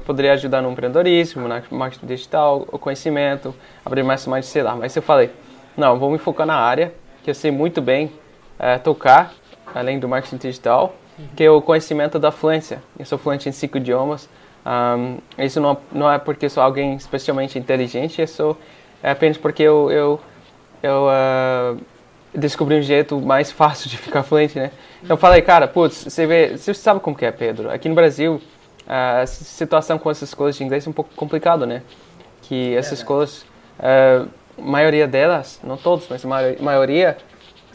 Poderia 0.05 0.34
ajudar 0.34 0.62
no 0.62 0.72
empreendedorismo, 0.72 1.48
no 1.48 1.77
marketing 1.77 2.05
digital, 2.05 2.65
o 2.72 2.79
conhecimento, 2.79 3.53
abrir 3.86 4.03
mais 4.03 4.25
mais, 4.25 4.46
sei 4.46 4.63
lá. 4.63 4.75
Mas 4.75 4.96
eu 4.96 5.01
falei, 5.01 5.29
não, 5.75 6.00
vou 6.00 6.10
me 6.10 6.17
focar 6.17 6.48
na 6.48 6.55
área 6.55 6.93
que 7.24 7.29
eu 7.29 7.36
sei 7.36 7.51
muito 7.51 7.81
bem, 7.81 8.10
é, 8.57 8.77
tocar, 8.77 9.34
além 9.75 10.00
do 10.00 10.07
marketing 10.07 10.38
digital, 10.38 10.96
que 11.36 11.43
é 11.43 11.51
o 11.51 11.62
conhecimento 11.62 12.17
da 12.17 12.31
fluência. 12.31 12.81
Eu 12.98 13.05
sou 13.05 13.17
fluente 13.17 13.50
em 13.50 13.51
cinco 13.51 13.77
idiomas. 13.77 14.29
Um, 14.67 15.19
isso 15.38 15.62
não, 15.62 15.77
não 15.93 16.12
é 16.12 16.17
porque 16.17 16.50
sou 16.50 16.62
alguém 16.62 16.95
especialmente 16.95 17.57
inteligente, 17.57 18.19
eu 18.19 18.27
sou, 18.27 18.57
é 19.01 19.12
apenas 19.12 19.38
porque 19.38 19.63
eu, 19.63 19.89
eu, 19.89 20.19
eu 20.83 21.07
uh, 21.07 21.79
descobri 22.36 22.75
um 22.75 22.81
jeito 22.81 23.17
mais 23.21 23.50
fácil 23.50 23.89
de 23.89 23.97
ficar 23.97 24.24
fluente, 24.24 24.59
né? 24.59 24.71
Então 25.01 25.15
eu 25.15 25.17
falei, 25.17 25.41
cara, 25.41 25.69
putz, 25.69 26.03
você 26.03 26.27
vê, 26.27 26.57
você 26.57 26.74
sabe 26.74 27.00
como 27.00 27.15
que 27.15 27.25
é, 27.25 27.31
Pedro? 27.31 27.71
Aqui 27.71 27.88
no 27.88 27.95
Brasil, 27.95 28.41
a 28.86 29.25
situação 29.25 29.97
com 29.97 30.12
essas 30.12 30.27
escolas 30.29 30.57
de 30.57 30.63
inglês 30.65 30.86
é 30.86 30.89
um 30.89 30.93
pouco 30.93 31.12
complicado, 31.15 31.65
né? 31.65 31.81
Que 32.41 32.75
essas 32.75 32.93
é, 32.93 32.95
escolas, 32.95 33.45
a 33.79 34.25
maioria 34.57 35.07
delas, 35.07 35.62
não 35.63 35.77
todos, 35.77 36.07
mas 36.09 36.25
a 36.25 36.27
maioria, 36.62 37.17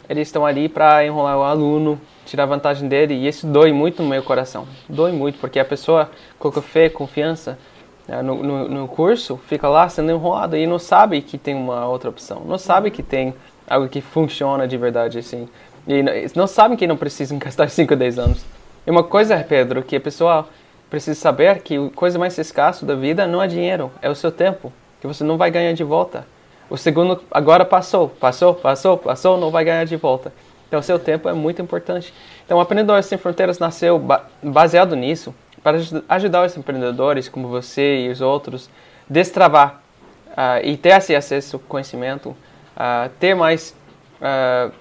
eles 0.09 0.29
estão 0.29 0.45
ali 0.45 0.69
para 0.69 1.05
enrolar 1.05 1.39
o 1.39 1.43
aluno, 1.43 2.01
tirar 2.27 2.47
vantagem 2.47 2.89
dele, 2.89 3.15
e 3.15 3.29
isso 3.29 3.47
dói 3.47 3.73
muito 3.73 4.03
no 4.03 4.09
meu 4.09 4.23
coração. 4.23 4.67
Dói 4.89 5.13
muito, 5.13 5.39
porque 5.39 5.59
a 5.59 5.65
pessoa 5.65 6.11
coloca 6.39 6.61
fé, 6.61 6.89
confiança 6.89 7.59
né, 8.07 8.23
no, 8.23 8.43
no, 8.43 8.69
no 8.69 8.89
curso, 8.89 9.41
fica 9.49 9.69
lá 9.69 9.89
sendo 9.89 10.11
enrolado 10.11 10.57
e 10.57 10.67
não 10.67 10.79
sabe 10.79 11.23
que 11.23 11.39
tem 11.39 11.55
uma 11.55 11.87
outra 11.87 12.11
opção, 12.11 12.43
não 12.47 12.59
sabe 12.59 12.91
que 12.91 13.03
tem 13.03 13.35
algo 13.67 13.89
que 13.89 14.01
funciona 14.01 14.67
de 14.67 14.77
verdade, 14.77 15.19
assim. 15.19 15.49
E 15.87 16.03
não 16.37 16.47
sabem 16.47 16.77
que 16.77 16.87
não 16.87 16.97
precisam 16.97 17.39
gastar 17.41 17.69
5 17.69 17.93
ou 17.93 17.99
10 17.99 18.19
anos. 18.19 18.45
E 18.87 18.91
uma 18.91 19.03
coisa, 19.03 19.37
Pedro, 19.49 19.83
que 19.83 19.97
a 19.97 20.01
pessoa 20.01 20.49
precisa 20.91 21.19
saber 21.19 21.61
que 21.61 21.77
a 21.77 21.91
coisa 21.95 22.19
mais 22.19 22.37
escassa 22.37 22.85
da 22.85 22.95
vida 22.95 23.27
não 23.27 23.43
é 23.43 23.47
dinheiro, 23.47 23.91
é 24.03 24.11
o 24.11 24.15
seu 24.15 24.31
tempo, 24.31 24.73
que 25.01 25.07
você 25.07 25.25
não 25.25 25.37
vai 25.37 25.51
ganhar 25.51 25.73
de 25.73 25.85
volta. 25.85 26.27
O 26.73 26.77
segundo 26.79 27.23
agora 27.31 27.67
passou, 27.67 28.09
passou, 28.09 28.55
passou, 28.55 28.97
passou, 28.97 29.37
não 29.37 29.51
vai 29.51 29.63
ganhar 29.63 29.85
de 29.85 29.95
volta. 29.95 30.33
Então, 30.67 30.81
o 30.81 30.83
seu 30.83 30.99
tempo 30.99 31.29
é 31.29 31.35
muito 31.35 31.61
importante. 31.61 32.15
Então, 32.47 32.57
o 32.57 32.63
Aprendedores 32.63 33.05
Sem 33.05 33.19
Fronteiras 33.19 33.59
nasceu 33.59 34.03
baseado 34.43 34.97
nisso, 34.97 35.35
para 35.63 35.77
ajudar 36.09 36.47
os 36.47 36.57
empreendedores 36.57 37.29
como 37.29 37.47
você 37.47 38.07
e 38.07 38.09
os 38.09 38.23
outros 38.23 38.71
destravar 39.07 39.83
uh, 40.29 40.65
e 40.65 40.79
ter 40.79 40.97
esse 40.97 41.15
acesso 41.15 41.57
ao 41.57 41.61
conhecimento, 41.61 42.31
uh, 42.31 43.11
ter 43.21 43.35
mais, 43.35 43.77
uh, 44.17 44.73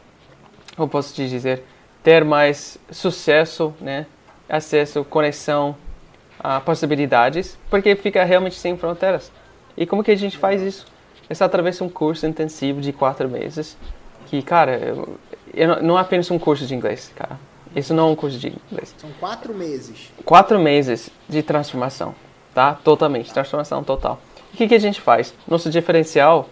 como 0.77 0.87
posso 0.87 1.13
te 1.13 1.27
dizer, 1.27 1.61
ter 2.01 2.23
mais 2.23 2.79
sucesso, 2.89 3.73
né? 3.81 4.05
acesso, 4.47 5.03
conexão, 5.03 5.75
possibilidades, 6.63 7.59
porque 7.69 7.97
fica 7.97 8.23
realmente 8.23 8.55
sem 8.55 8.77
fronteiras. 8.77 9.29
E 9.75 9.85
como 9.85 10.05
que 10.05 10.11
a 10.11 10.17
gente 10.17 10.37
faz 10.37 10.61
isso? 10.61 10.85
Através 11.39 11.77
de 11.77 11.83
um 11.83 11.89
curso 11.89 12.25
intensivo 12.25 12.81
de 12.81 12.91
quatro 12.91 13.29
meses, 13.29 13.77
que, 14.27 14.41
cara, 14.41 14.77
eu, 14.77 15.17
eu, 15.53 15.83
não 15.83 15.97
é 15.97 16.01
apenas 16.01 16.31
um 16.31 16.39
curso 16.39 16.65
de 16.65 16.73
inglês, 16.73 17.11
cara. 17.15 17.39
Isso 17.75 17.93
não 17.93 18.09
é 18.09 18.11
um 18.11 18.15
curso 18.15 18.37
de 18.37 18.47
inglês. 18.71 18.93
São 18.97 19.09
quatro 19.19 19.53
meses. 19.53 20.11
Quatro 20.25 20.59
meses 20.59 21.09
de 21.29 21.41
transformação, 21.41 22.13
tá? 22.53 22.73
Totalmente, 22.73 23.31
transformação 23.31 23.83
total. 23.83 24.19
O 24.53 24.57
que, 24.57 24.67
que 24.67 24.75
a 24.75 24.79
gente 24.79 24.99
faz? 24.99 25.33
Nosso 25.47 25.69
diferencial 25.69 26.49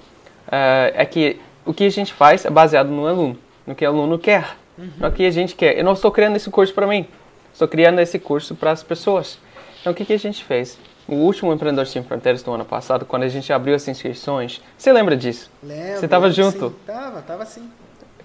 uh, 0.48 0.94
é 0.94 1.06
que 1.06 1.42
o 1.66 1.74
que 1.74 1.84
a 1.84 1.90
gente 1.90 2.14
faz 2.14 2.46
é 2.46 2.50
baseado 2.50 2.90
no 2.90 3.06
aluno, 3.06 3.38
no 3.68 3.76
que 3.76 3.86
o 3.86 3.90
aluno 3.90 4.18
quer, 4.18 4.56
uhum. 4.78 4.90
no 4.98 5.12
que 5.12 5.26
a 5.26 5.32
gente 5.32 5.56
quer. 5.56 5.78
Eu 5.78 5.84
não 5.84 5.94
estou 5.94 6.12
criando 6.12 6.38
esse 6.38 6.50
curso 6.50 6.74
para 6.74 6.88
mim, 6.88 7.06
estou 7.52 7.68
criando 7.68 8.00
esse 8.00 8.18
curso 8.18 8.56
para 8.56 8.72
as 8.72 8.82
pessoas. 8.82 9.38
Então, 9.82 9.92
o 9.92 9.96
que, 9.96 10.06
que 10.06 10.14
a 10.14 10.20
gente 10.20 10.44
fez? 10.44 10.78
O 11.10 11.16
último 11.16 11.51
Empreendedor 11.51 11.88
Sem 11.88 12.04
Fronteiras 12.04 12.44
do 12.44 12.54
ano 12.54 12.63
passado, 12.63 13.04
quando 13.04 13.24
a 13.24 13.28
gente 13.28 13.51
abriu 13.51 13.74
as 13.74 13.88
inscrições, 13.88 14.62
você 14.78 14.94
lembra 14.94 15.18
disso? 15.18 15.50
Lembro. 15.63 15.98
Você 15.98 16.06
estava 16.06 16.30
junto? 16.30 16.70
Sim, 16.70 16.75
tava, 16.86 17.22
tava 17.24 17.46
sim. 17.48 17.68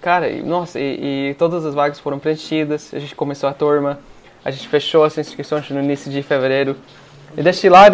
Cara, 0.03 0.31
nossa, 0.43 0.79
e, 0.79 1.31
e, 1.31 1.35
todas 1.39 1.65
as 1.65 1.75
vagas 1.75 1.99
foram 1.99 2.19
preenchidas, 2.19 2.93
a 2.93 2.99
gente 2.99 3.15
começou 3.15 3.49
a 3.49 3.55
turma, 3.55 3.99
a 4.45 4.51
gente 4.51 4.69
fechou 4.69 5.03
as 5.03 5.17
inscrições 5.17 5.71
no 5.71 5.83
início 5.83 6.11
de 6.11 6.23
fevereiro. 6.23 6.77
E 7.35 7.43
desde 7.43 7.71
lá, 7.71 7.87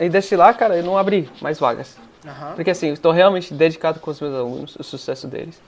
e 0.00 0.08
desde 0.08 0.34
lá 0.34 0.54
cara, 0.54 0.78
eu 0.78 0.82
não 0.82 0.96
abri 0.96 1.28
mais 1.42 1.58
vagas. 1.58 1.98
Uhum. 2.24 2.54
Porque 2.56 2.70
assim, 2.70 2.90
estou 2.90 3.12
realmente 3.12 3.52
dedicado 3.52 4.00
com 4.00 4.10
os 4.10 4.18
meus 4.18 4.34
alunos, 4.34 4.76
o 4.76 4.82
sucesso 4.82 5.26
deles. 5.26 5.60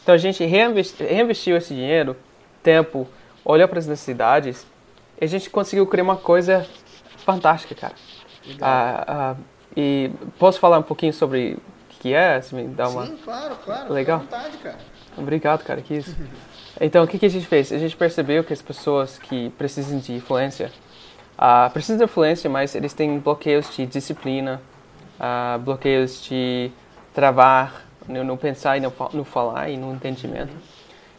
Então 0.00 0.14
a 0.14 0.18
gente 0.18 0.44
reinvestiu, 0.44 1.08
reinvestiu 1.08 1.56
esse 1.56 1.74
dinheiro, 1.74 2.16
tempo, 2.62 3.08
olhou 3.44 3.66
para 3.66 3.80
as 3.80 3.86
necessidades, 3.88 4.64
e 5.20 5.24
a 5.24 5.28
gente 5.28 5.50
conseguiu 5.50 5.84
criar 5.88 6.04
uma 6.04 6.16
coisa 6.16 6.64
fantástica, 7.16 7.74
cara. 7.74 7.94
Ah, 8.60 9.04
ah, 9.06 9.36
e 9.76 10.10
posso 10.38 10.58
falar 10.58 10.78
um 10.78 10.82
pouquinho 10.82 11.12
sobre 11.12 11.52
o 11.54 11.60
que 12.00 12.12
é? 12.14 12.40
Se 12.40 12.54
me 12.54 12.64
dá 12.68 12.88
uma... 12.88 13.06
Sim, 13.06 13.16
claro, 13.24 13.56
claro. 13.64 13.92
Legal. 13.92 14.20
Vontade, 14.20 14.56
cara. 14.58 14.78
Obrigado, 15.16 15.64
cara, 15.64 15.80
que 15.80 15.94
isso. 15.94 16.16
Então, 16.80 17.04
o 17.04 17.08
que, 17.08 17.18
que 17.18 17.26
a 17.26 17.28
gente 17.28 17.46
fez? 17.46 17.72
A 17.72 17.78
gente 17.78 17.96
percebeu 17.96 18.44
que 18.44 18.52
as 18.52 18.62
pessoas 18.62 19.18
que 19.18 19.50
precisam 19.50 19.98
de 19.98 20.14
influência, 20.14 20.70
uh, 21.36 21.70
precisam 21.72 21.98
de 21.98 22.04
influência, 22.04 22.48
mas 22.48 22.74
eles 22.74 22.94
têm 22.94 23.18
bloqueios 23.18 23.74
de 23.74 23.84
disciplina, 23.84 24.62
uh, 25.18 25.58
bloqueios 25.58 26.22
de 26.22 26.70
travar, 27.12 27.84
no, 28.06 28.22
no 28.22 28.36
pensar 28.36 28.76
e 28.76 28.80
no, 28.80 28.92
no, 29.12 29.24
falar 29.24 29.68
e 29.68 29.76
no 29.76 29.92
entendimento. 29.92 30.52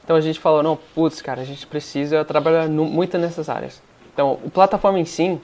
Então, 0.03 0.15
a 0.15 0.21
gente 0.21 0.39
falou, 0.39 0.63
não, 0.63 0.77
putz, 0.95 1.21
cara, 1.21 1.41
a 1.41 1.45
gente 1.45 1.67
precisa 1.67 2.23
trabalhar 2.23 2.67
no, 2.67 2.85
muito 2.85 3.17
nessas 3.17 3.49
áreas. 3.49 3.81
Então, 4.13 4.39
a 4.45 4.49
plataforma 4.49 4.99
em 4.99 5.05
si 5.05 5.39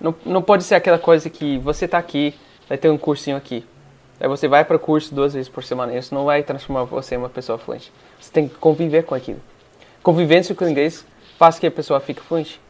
não, 0.00 0.14
não 0.24 0.42
pode 0.42 0.64
ser 0.64 0.74
aquela 0.74 0.98
coisa 0.98 1.28
que 1.28 1.58
você 1.58 1.84
está 1.84 1.98
aqui, 1.98 2.34
vai 2.68 2.78
ter 2.78 2.88
um 2.88 2.98
cursinho 2.98 3.36
aqui. 3.36 3.64
Aí 4.18 4.28
você 4.28 4.46
vai 4.46 4.64
para 4.64 4.76
o 4.76 4.78
curso 4.78 5.14
duas 5.14 5.34
vezes 5.34 5.48
por 5.48 5.64
semana. 5.64 5.96
Isso 5.96 6.14
não 6.14 6.24
vai 6.24 6.42
transformar 6.42 6.84
você 6.84 7.14
em 7.14 7.18
uma 7.18 7.28
pessoa 7.28 7.58
fluente. 7.58 7.92
Você 8.20 8.30
tem 8.30 8.48
que 8.48 8.54
conviver 8.56 9.04
com 9.04 9.14
aquilo. 9.14 9.40
Convivência 10.02 10.54
com 10.54 10.64
o 10.64 10.68
inglês 10.68 11.06
faz 11.38 11.58
que 11.58 11.66
a 11.66 11.70
pessoa 11.70 12.00
fique 12.00 12.20
fluente. 12.20 12.60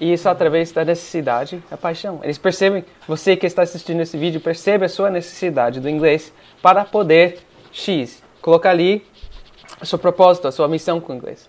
E 0.00 0.12
isso 0.12 0.28
através 0.28 0.72
da 0.72 0.84
necessidade, 0.84 1.62
da 1.70 1.76
paixão. 1.76 2.20
Eles 2.22 2.38
percebem, 2.38 2.84
você 3.06 3.36
que 3.36 3.46
está 3.46 3.62
assistindo 3.62 4.00
esse 4.00 4.16
vídeo, 4.16 4.40
percebe 4.40 4.84
a 4.84 4.88
sua 4.88 5.10
necessidade 5.10 5.80
do 5.80 5.88
inglês 5.88 6.32
para 6.60 6.84
poder 6.84 7.38
X. 7.72 8.22
Colocar 8.40 8.70
ali 8.70 9.04
o 9.80 9.86
seu 9.86 9.98
propósito, 9.98 10.48
a 10.48 10.52
sua 10.52 10.68
missão 10.68 11.00
com 11.00 11.12
o 11.12 11.16
inglês. 11.16 11.48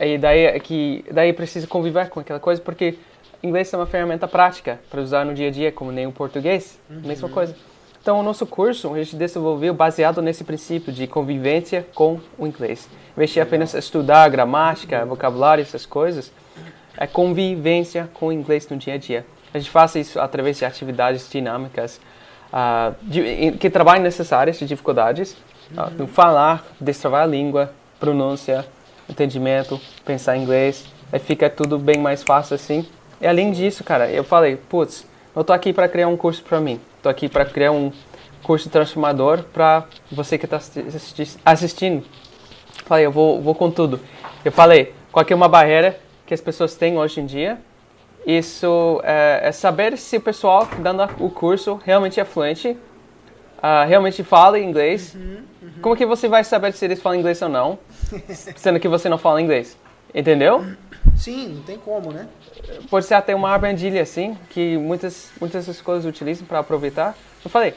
E 0.00 0.18
daí 0.18 0.46
é 0.46 0.58
que 0.58 1.04
daí 1.10 1.32
precisa 1.32 1.66
conviver 1.66 2.08
com 2.08 2.18
aquela 2.20 2.40
coisa, 2.40 2.60
porque 2.60 2.96
inglês 3.42 3.72
é 3.72 3.76
uma 3.76 3.86
ferramenta 3.86 4.28
prática 4.28 4.80
para 4.90 5.00
usar 5.00 5.24
no 5.24 5.34
dia 5.34 5.48
a 5.48 5.50
dia, 5.50 5.72
como 5.72 5.90
nem 5.90 6.06
o 6.06 6.12
português, 6.12 6.78
uhum. 6.88 7.00
mesma 7.04 7.28
coisa. 7.28 7.56
Então, 8.00 8.18
o 8.18 8.22
nosso 8.22 8.44
curso 8.46 8.92
a 8.94 8.98
gente 8.98 9.14
desenvolveu 9.14 9.72
baseado 9.72 10.20
nesse 10.20 10.42
princípio 10.42 10.92
de 10.92 11.06
convivência 11.06 11.86
com 11.94 12.18
o 12.36 12.46
inglês. 12.46 12.88
Em 13.16 13.18
vez 13.18 13.30
de 13.30 13.40
apenas 13.40 13.74
estudar 13.74 14.28
gramática, 14.28 15.04
vocabulário, 15.06 15.62
essas 15.62 15.86
coisas, 15.86 16.32
é 16.96 17.06
convivência 17.06 18.10
com 18.14 18.26
o 18.26 18.32
inglês 18.32 18.68
no 18.68 18.76
dia 18.76 18.94
a 18.94 18.98
dia. 18.98 19.24
A 19.54 19.58
gente 19.58 19.70
faz 19.70 19.94
isso 19.94 20.18
através 20.18 20.58
de 20.58 20.64
atividades 20.64 21.30
dinâmicas 21.30 22.00
uh, 22.52 22.94
de, 23.02 23.52
que 23.52 23.70
trabalham 23.70 24.02
nessas 24.02 24.32
áreas 24.32 24.58
de 24.58 24.66
dificuldades. 24.66 25.36
Uh, 25.70 26.06
falar, 26.08 26.66
destravar 26.80 27.22
a 27.22 27.26
língua, 27.26 27.72
pronúncia, 28.00 28.66
entendimento, 29.08 29.80
pensar 30.04 30.36
em 30.36 30.42
inglês. 30.42 30.86
Aí 31.12 31.20
fica 31.20 31.48
tudo 31.48 31.78
bem 31.78 31.98
mais 31.98 32.22
fácil 32.22 32.54
assim. 32.54 32.86
E 33.22 33.26
além 33.26 33.52
disso, 33.52 33.84
cara, 33.84 34.10
eu 34.10 34.24
falei, 34.24 34.56
putz, 34.56 35.06
eu 35.34 35.44
tô 35.44 35.52
aqui 35.52 35.72
para 35.72 35.88
criar 35.88 36.08
um 36.08 36.16
curso 36.16 36.42
para 36.42 36.60
mim. 36.60 36.80
Tô 37.00 37.08
aqui 37.08 37.28
para 37.28 37.44
criar 37.44 37.70
um 37.70 37.92
curso 38.42 38.68
transformador 38.68 39.44
para 39.44 39.84
você 40.10 40.36
que 40.36 40.44
está 40.44 40.60
assistindo. 41.44 42.04
Falei, 42.84 43.06
eu 43.06 43.12
vou, 43.12 43.40
vou 43.40 43.54
com 43.54 43.70
tudo. 43.70 44.00
Eu 44.44 44.50
falei, 44.50 44.92
qual 45.12 45.24
é 45.28 45.34
uma 45.36 45.48
barreira 45.48 46.00
que 46.26 46.34
as 46.34 46.40
pessoas 46.40 46.74
têm 46.74 46.98
hoje 46.98 47.20
em 47.20 47.26
dia? 47.26 47.60
Isso 48.26 49.00
é, 49.04 49.42
é 49.44 49.52
saber 49.52 49.96
se 49.96 50.16
o 50.16 50.20
pessoal 50.20 50.68
dando 50.80 51.08
o 51.20 51.30
curso 51.30 51.80
realmente 51.84 52.18
é 52.18 52.24
fluente, 52.24 52.70
uh, 52.70 53.86
realmente 53.86 54.24
fala 54.24 54.58
inglês. 54.58 55.14
Uhum, 55.14 55.44
uhum. 55.62 55.70
Como 55.80 55.96
que 55.96 56.04
você 56.04 56.26
vai 56.26 56.42
saber 56.42 56.72
se 56.72 56.84
eles 56.84 57.00
falam 57.00 57.20
inglês 57.20 57.40
ou 57.40 57.48
não, 57.48 57.78
sendo 58.56 58.80
que 58.80 58.88
você 58.88 59.08
não 59.08 59.16
fala 59.16 59.40
inglês? 59.40 59.76
Entendeu? 60.14 60.64
Sim, 61.16 61.48
não 61.48 61.62
tem 61.62 61.78
como, 61.78 62.12
né? 62.12 62.28
Pode 62.90 63.06
ser 63.06 63.14
até 63.14 63.34
uma 63.34 63.50
armadilha, 63.50 64.02
assim, 64.02 64.36
que 64.50 64.76
muitas, 64.76 65.30
muitas 65.40 65.66
escolas 65.68 66.04
utilizam 66.04 66.46
para 66.46 66.58
aproveitar. 66.58 67.16
Eu 67.44 67.50
falei, 67.50 67.74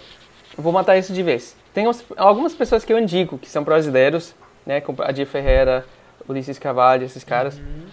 vou 0.57 0.71
matar 0.73 0.97
isso 0.97 1.13
de 1.13 1.23
vez. 1.23 1.55
Tem 1.73 1.85
algumas 2.17 2.53
pessoas 2.53 2.85
que 2.85 2.91
eu 2.91 2.99
indico, 2.99 3.37
que 3.37 3.49
são 3.49 3.63
brasileiros, 3.63 4.35
né, 4.65 4.81
como 4.81 5.01
a 5.01 5.11
Dia 5.11 5.25
Ferreira, 5.25 5.85
Ulisses 6.27 6.57
Carvalho, 6.59 7.05
esses 7.05 7.23
caras. 7.23 7.57
Uhum. 7.57 7.85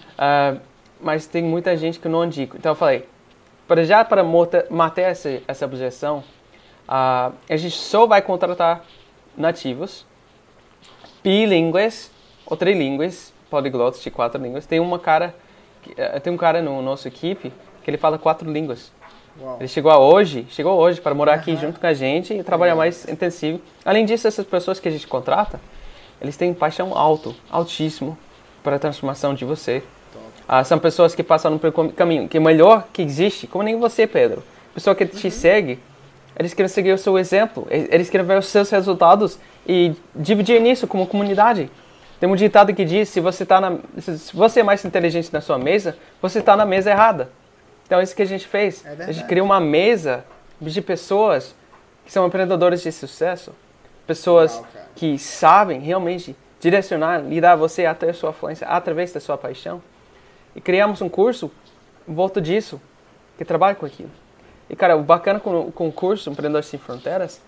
Uh, 0.57 0.61
mas 1.01 1.27
tem 1.27 1.43
muita 1.43 1.77
gente 1.77 1.99
que 1.99 2.07
eu 2.07 2.13
não 2.13 2.25
indico. 2.25 2.57
Então 2.57 2.73
eu 2.73 2.77
falei, 2.77 3.07
para 3.67 3.85
já 3.85 4.05
para 4.05 4.23
matar 4.71 5.03
essa, 5.03 5.41
essa 5.47 5.65
objeção, 5.65 6.19
uh, 6.89 7.33
a 7.49 7.57
gente 7.57 7.77
só 7.77 8.07
vai 8.07 8.23
contratar 8.23 8.85
nativos, 9.37 10.07
bilíngues 11.23 12.11
ou 12.47 12.57
trilíngues, 12.57 13.32
poliglotas 13.52 14.02
de 14.02 14.11
quatro 14.11 14.42
línguas. 14.42 14.64
Tem 14.64 14.80
uma 14.80 14.99
cara, 14.99 15.35
eh, 15.94 16.18
tem 16.21 16.32
um 16.32 16.38
cara 16.38 16.62
no 16.62 16.80
nosso 16.80 17.06
equipe 17.06 17.52
que 17.85 17.90
ele 17.90 17.99
fala 17.99 18.18
quatro 18.18 18.50
línguas. 18.50 18.90
Uau. 19.38 19.59
Ele 19.61 19.68
chegou 19.68 19.92
hoje, 19.92 20.47
chegou 20.49 20.78
hoje 20.78 21.02
para 21.02 21.14
morar 21.14 21.35
uhum. 21.35 21.38
aqui 21.38 21.56
junto 21.56 21.78
com 21.78 21.87
a 21.87 21.92
gente 21.92 22.32
e 22.32 22.42
trabalhar 22.42 22.75
mais 22.75 23.06
intensivo. 23.06 23.61
Além 23.85 24.06
disso, 24.06 24.26
essas 24.26 24.47
pessoas 24.47 24.80
que 24.80 24.88
a 24.88 24.90
gente 24.90 25.06
contrata, 25.06 25.61
eles 26.18 26.35
têm 26.35 26.54
paixão 26.54 26.97
alto, 26.97 27.35
altíssimo 27.50 28.16
para 28.62 28.76
a 28.76 28.78
transformação 28.78 29.35
de 29.35 29.44
você. 29.44 29.82
Ah, 30.49 30.64
são 30.64 30.78
pessoas 30.78 31.14
que 31.14 31.23
passaram 31.23 31.59
pelo 31.59 31.92
caminho 31.92 32.28
que 32.28 32.38
é 32.38 32.40
melhor 32.40 32.87
que 32.90 33.02
existe, 33.02 33.47
como 33.47 33.62
nem 33.62 33.78
você, 33.78 34.06
Pedro. 34.06 34.42
Pessoa 34.75 34.97
que 34.97 35.04
te 35.04 35.26
uhum. 35.26 35.30
segue, 35.30 35.78
eles 36.38 36.54
querem 36.54 36.68
seguir 36.68 36.92
o 36.92 36.99
seu 36.99 37.18
exemplo, 37.18 37.66
eles 37.71 38.09
querem 38.09 38.26
ver 38.26 38.38
os 38.38 38.47
seus 38.47 38.71
resultados 38.71 39.38
e 39.66 39.92
dividir 40.14 40.59
nisso 40.61 40.87
como 40.87 41.06
comunidade. 41.06 41.71
Tem 42.23 42.31
um 42.31 42.37
ditado 42.37 42.73
que 42.73 42.85
diz, 42.85 43.09
se 43.09 43.19
você, 43.19 43.45
tá 43.45 43.61
na, 43.61 43.79
se 43.99 44.33
você 44.33 44.61
é 44.61 44.62
mais 44.62 44.85
inteligente 44.85 45.33
na 45.33 45.41
sua 45.41 45.59
mesa, 45.59 45.97
você 46.21 46.38
está 46.38 46.57
na 46.57 46.64
mesa 46.64 46.88
errada. 46.88 47.29
Então 47.85 47.99
é 47.99 48.05
isso 48.05 48.14
que 48.14 48.23
a 48.23 48.25
gente 48.25 48.47
fez. 48.47 48.87
É 48.87 49.07
a 49.07 49.11
gente 49.11 49.26
criou 49.26 49.45
uma 49.45 49.59
mesa 49.59 50.25
de 50.61 50.81
pessoas 50.81 51.52
que 52.05 52.12
são 52.12 52.25
empreendedores 52.25 52.81
de 52.81 52.93
sucesso. 52.93 53.52
Pessoas 54.07 54.55
Legal, 54.55 54.87
que 54.95 55.19
sabem 55.19 55.81
realmente 55.81 56.37
direcionar, 56.61 57.19
lidar 57.19 57.57
você 57.57 57.87
até 57.87 58.11
a 58.11 58.14
sua 58.14 58.33
fluência 58.33 58.69
através 58.69 59.12
da 59.12 59.19
sua 59.19 59.37
paixão. 59.37 59.83
E 60.55 60.61
criamos 60.61 61.02
um 61.02 61.09
curso 61.09 61.50
em 62.09 62.14
volta 62.14 62.41
disso, 62.41 62.81
que 63.37 63.45
trabalha 63.45 63.75
com 63.75 63.85
aquilo. 63.85 64.12
E, 64.71 64.76
cara, 64.76 64.97
o 64.97 65.02
bacana 65.02 65.41
com, 65.41 65.73
com 65.73 65.88
o 65.88 65.93
curso 65.93 66.31
Empreendedores 66.31 66.69
Sem 66.69 66.79
Fronteiras 66.79 67.43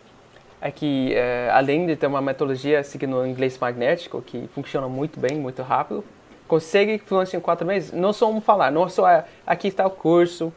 é 0.65 0.71
que, 0.71 1.13
é, 1.15 1.51
além 1.53 1.85
de 1.85 1.95
ter 1.95 2.07
uma 2.07 2.23
metodologia 2.23 2.83
seguindo 2.83 3.19
o 3.19 3.27
inglês 3.27 3.59
magnético, 3.59 4.23
que 4.23 4.49
funciona 4.55 4.89
muito 4.89 5.21
bem, 5.21 5.37
muito 5.39 5.61
rápido, 5.63 6.03
consegue 6.49 6.97
fluência 6.97 7.37
em 7.37 7.41
quatro 7.41 7.67
meses. 7.67 7.93
Não 7.93 8.15
só 8.15 8.31
um 8.31 8.41
falar, 8.41 8.73
não 8.73 8.89
só 8.89 9.07
é, 9.07 9.27
aqui 9.47 9.69
está 9.69 9.87
o 9.87 9.91
curso, 9.91 10.51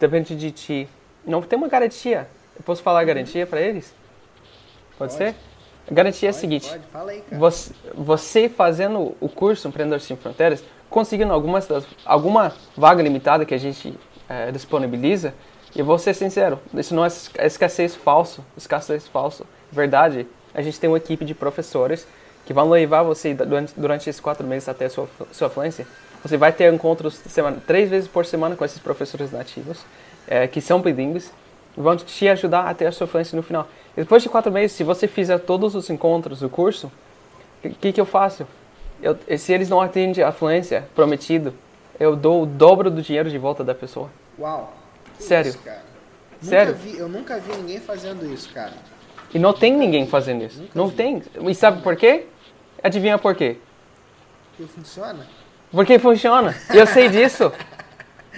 depende 0.00 0.34
de 0.34 0.50
ti. 0.50 0.88
Não 1.22 1.42
tem 1.42 1.58
uma 1.58 1.68
garantia. 1.68 2.26
Eu 2.56 2.62
posso 2.62 2.82
falar 2.82 3.00
a 3.00 3.04
garantia 3.04 3.46
para 3.46 3.60
eles? 3.60 3.94
Pode, 4.96 5.12
Pode. 5.12 5.12
ser? 5.12 5.34
A 5.90 5.92
garantia 5.92 6.30
é 6.30 6.30
a 6.30 6.32
Pode, 6.32 6.40
seguinte: 6.40 6.70
Pode, 6.70 6.86
fala 6.90 7.10
aí, 7.10 7.20
cara. 7.20 7.38
você, 7.38 7.74
você 7.94 8.48
fazendo 8.48 9.14
o 9.20 9.28
curso 9.28 9.68
Empreendedor 9.68 10.00
Sem 10.00 10.16
Fronteiras, 10.16 10.64
conseguindo 10.88 11.34
algumas 11.34 11.66
das, 11.66 11.84
alguma 12.06 12.54
vaga 12.74 13.02
limitada 13.02 13.44
que 13.44 13.52
a 13.52 13.58
gente 13.58 13.92
eh, 14.30 14.50
disponibiliza, 14.50 15.34
e 15.76 15.82
vou 15.82 15.98
ser 15.98 16.14
sincero, 16.14 16.58
isso 16.72 16.94
não 16.94 17.04
é 17.04 17.08
é 17.36 17.46
escassez 17.46 17.94
falso, 17.94 18.42
escassez 18.56 19.06
falso, 19.06 19.46
verdade. 19.70 20.26
A 20.54 20.62
gente 20.62 20.80
tem 20.80 20.88
uma 20.88 20.96
equipe 20.96 21.22
de 21.22 21.34
professores 21.34 22.06
que 22.46 22.54
vão 22.54 22.70
levar 22.70 23.02
você 23.02 23.34
durante, 23.34 23.74
durante 23.76 24.08
esses 24.08 24.18
quatro 24.18 24.46
meses 24.46 24.70
até 24.70 24.86
a 24.86 24.90
sua, 24.90 25.06
sua 25.32 25.50
fluência. 25.50 25.86
Você 26.22 26.38
vai 26.38 26.50
ter 26.50 26.72
encontros 26.72 27.16
semana, 27.28 27.58
três 27.66 27.90
vezes 27.90 28.08
por 28.08 28.24
semana 28.24 28.56
com 28.56 28.64
esses 28.64 28.78
professores 28.78 29.30
nativos, 29.30 29.84
eh, 30.26 30.46
que 30.46 30.62
são 30.62 30.80
bilíngues, 30.80 31.30
e 31.76 31.80
vão 31.80 31.94
te 31.94 32.26
ajudar 32.28 32.70
a 32.70 32.72
ter 32.72 32.86
a 32.86 32.92
sua 32.92 33.06
fluência 33.06 33.36
no 33.36 33.42
final. 33.42 33.68
E 33.94 34.00
depois 34.00 34.22
de 34.22 34.30
quatro 34.30 34.50
meses, 34.50 34.74
se 34.74 34.82
você 34.82 35.06
fizer 35.06 35.38
todos 35.40 35.74
os 35.74 35.90
encontros 35.90 36.40
do 36.40 36.48
curso, 36.48 36.90
o 37.62 37.68
que, 37.68 37.92
que 37.92 38.00
eu 38.00 38.06
faço? 38.06 38.46
Eu, 39.02 39.18
se 39.36 39.52
eles 39.52 39.68
não 39.68 39.80
atendem 39.80 40.24
a 40.24 40.32
fluência 40.32 40.88
prometido, 40.94 41.52
eu 42.00 42.16
dou 42.16 42.44
o 42.44 42.46
dobro 42.46 42.90
do 42.90 43.02
dinheiro 43.02 43.28
de 43.28 43.36
volta 43.36 43.62
da 43.62 43.74
pessoa. 43.74 44.08
Uau. 44.38 44.72
Sério. 45.18 45.50
isso? 45.50 45.58
Sério. 46.42 46.74
Vi, 46.74 46.96
eu 46.98 47.08
nunca 47.08 47.38
vi 47.38 47.56
ninguém 47.56 47.80
fazendo 47.80 48.24
isso, 48.32 48.48
cara. 48.52 48.72
E 49.34 49.38
não 49.38 49.52
tem 49.52 49.74
ninguém 49.76 50.06
fazendo 50.06 50.44
isso. 50.44 50.60
Nunca 50.60 50.72
Não 50.74 50.88
vi. 50.88 50.96
tem. 50.96 51.22
E 51.48 51.54
sabe 51.54 51.82
por 51.82 51.96
quê? 51.96 52.26
Adivinha 52.82 53.18
por 53.18 53.34
quê? 53.34 53.56
Que 54.56 54.66
funciona? 54.66 55.26
Porque 55.70 55.98
funciona. 55.98 56.54
E 56.72 56.76
eu 56.76 56.86
sei 56.86 57.08
disso. 57.08 57.52